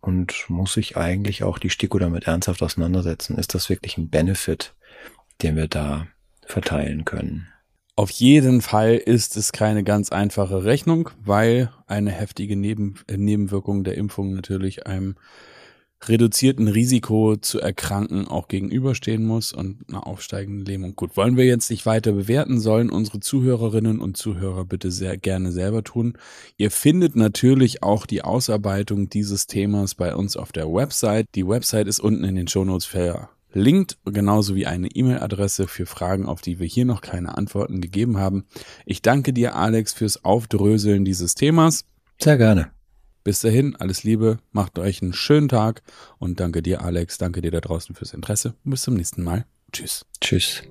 und 0.00 0.48
muss 0.48 0.74
sich 0.74 0.96
eigentlich 0.96 1.42
auch 1.42 1.58
die 1.58 1.70
STIKO 1.70 1.98
damit 1.98 2.24
ernsthaft 2.24 2.62
auseinandersetzen. 2.62 3.36
Ist 3.36 3.54
das 3.54 3.68
wirklich 3.68 3.98
ein 3.98 4.08
Benefit, 4.08 4.74
den 5.42 5.56
wir 5.56 5.66
da 5.66 6.06
verteilen 6.46 7.04
können? 7.04 7.48
Auf 7.96 8.10
jeden 8.10 8.62
Fall 8.62 8.94
ist 8.94 9.36
es 9.36 9.50
keine 9.50 9.82
ganz 9.82 10.12
einfache 10.12 10.62
Rechnung, 10.62 11.10
weil 11.24 11.72
eine 11.88 12.12
heftige 12.12 12.54
Neben 12.54 13.00
Nebenwirkung 13.10 13.82
der 13.82 13.96
Impfung 13.96 14.34
natürlich 14.34 14.86
einem 14.86 15.16
reduzierten 16.06 16.68
Risiko 16.68 17.36
zu 17.36 17.60
erkranken 17.60 18.28
auch 18.28 18.48
gegenüberstehen 18.48 19.24
muss 19.24 19.52
und 19.52 19.78
einer 19.88 20.06
aufsteigenden 20.06 20.64
Lähmung. 20.64 20.94
Gut, 20.94 21.16
wollen 21.16 21.36
wir 21.36 21.44
jetzt 21.44 21.70
nicht 21.70 21.86
weiter 21.86 22.12
bewerten, 22.12 22.60
sollen 22.60 22.90
unsere 22.90 23.20
Zuhörerinnen 23.20 24.00
und 24.00 24.16
Zuhörer 24.16 24.64
bitte 24.64 24.90
sehr 24.90 25.16
gerne 25.16 25.50
selber 25.50 25.82
tun. 25.82 26.16
Ihr 26.56 26.70
findet 26.70 27.16
natürlich 27.16 27.82
auch 27.82 28.06
die 28.06 28.22
Ausarbeitung 28.22 29.08
dieses 29.08 29.46
Themas 29.46 29.94
bei 29.94 30.14
uns 30.14 30.36
auf 30.36 30.52
der 30.52 30.72
Website. 30.72 31.26
Die 31.34 31.46
Website 31.46 31.88
ist 31.88 32.00
unten 32.00 32.24
in 32.24 32.36
den 32.36 32.48
Shownotes 32.48 32.86
verlinkt, 32.86 33.98
genauso 34.04 34.54
wie 34.54 34.66
eine 34.66 34.88
E-Mail-Adresse 34.88 35.66
für 35.66 35.86
Fragen, 35.86 36.26
auf 36.26 36.40
die 36.40 36.58
wir 36.58 36.66
hier 36.66 36.84
noch 36.84 37.00
keine 37.00 37.36
Antworten 37.36 37.80
gegeben 37.80 38.18
haben. 38.18 38.44
Ich 38.86 39.02
danke 39.02 39.32
dir, 39.32 39.56
Alex, 39.56 39.92
fürs 39.92 40.24
Aufdröseln 40.24 41.04
dieses 41.04 41.34
Themas. 41.34 41.84
Sehr 42.20 42.36
gerne. 42.36 42.77
Bis 43.28 43.40
dahin, 43.40 43.76
alles 43.76 44.04
Liebe, 44.04 44.38
macht 44.52 44.78
euch 44.78 45.02
einen 45.02 45.12
schönen 45.12 45.50
Tag 45.50 45.82
und 46.16 46.40
danke 46.40 46.62
dir, 46.62 46.80
Alex, 46.80 47.18
danke 47.18 47.42
dir 47.42 47.50
da 47.50 47.60
draußen 47.60 47.94
fürs 47.94 48.14
Interesse 48.14 48.54
bis 48.64 48.80
zum 48.80 48.94
nächsten 48.94 49.22
Mal. 49.22 49.44
Tschüss. 49.70 50.06
Tschüss. 50.18 50.62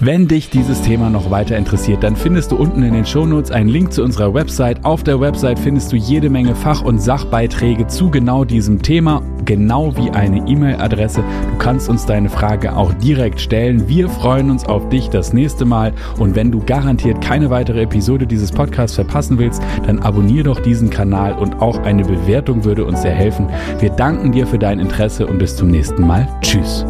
Wenn 0.00 0.28
dich 0.28 0.48
dieses 0.48 0.80
Thema 0.82 1.10
noch 1.10 1.32
weiter 1.32 1.56
interessiert, 1.56 2.04
dann 2.04 2.14
findest 2.14 2.52
du 2.52 2.56
unten 2.56 2.84
in 2.84 2.94
den 2.94 3.04
Shownotes 3.04 3.50
einen 3.50 3.68
Link 3.68 3.92
zu 3.92 4.04
unserer 4.04 4.32
Website. 4.32 4.84
Auf 4.84 5.02
der 5.02 5.20
Website 5.20 5.58
findest 5.58 5.90
du 5.90 5.96
jede 5.96 6.30
Menge 6.30 6.54
Fach- 6.54 6.84
und 6.84 7.00
Sachbeiträge 7.02 7.88
zu 7.88 8.08
genau 8.08 8.44
diesem 8.44 8.80
Thema, 8.80 9.22
genau 9.44 9.96
wie 9.96 10.10
eine 10.10 10.46
E-Mail-Adresse. 10.46 11.24
Du 11.50 11.58
kannst 11.58 11.88
uns 11.88 12.06
deine 12.06 12.28
Frage 12.28 12.76
auch 12.76 12.94
direkt 12.94 13.40
stellen. 13.40 13.88
Wir 13.88 14.08
freuen 14.08 14.50
uns 14.50 14.64
auf 14.66 14.88
dich 14.88 15.10
das 15.10 15.32
nächste 15.32 15.64
Mal 15.64 15.92
und 16.16 16.36
wenn 16.36 16.52
du 16.52 16.62
garantiert 16.64 17.20
keine 17.20 17.50
weitere 17.50 17.82
Episode 17.82 18.28
dieses 18.28 18.52
Podcasts 18.52 18.94
verpassen 18.94 19.36
willst, 19.38 19.60
dann 19.84 19.98
abonnier 19.98 20.44
doch 20.44 20.60
diesen 20.60 20.90
Kanal 20.90 21.32
und 21.32 21.60
auch 21.60 21.78
eine 21.82 22.04
Bewertung 22.04 22.62
würde 22.62 22.84
uns 22.84 23.02
sehr 23.02 23.14
helfen. 23.14 23.48
Wir 23.80 23.90
danken 23.90 24.30
dir 24.30 24.46
für 24.46 24.60
dein 24.60 24.78
Interesse 24.78 25.26
und 25.26 25.38
bis 25.38 25.56
zum 25.56 25.72
nächsten 25.72 26.06
Mal. 26.06 26.28
Tschüss. 26.40 26.86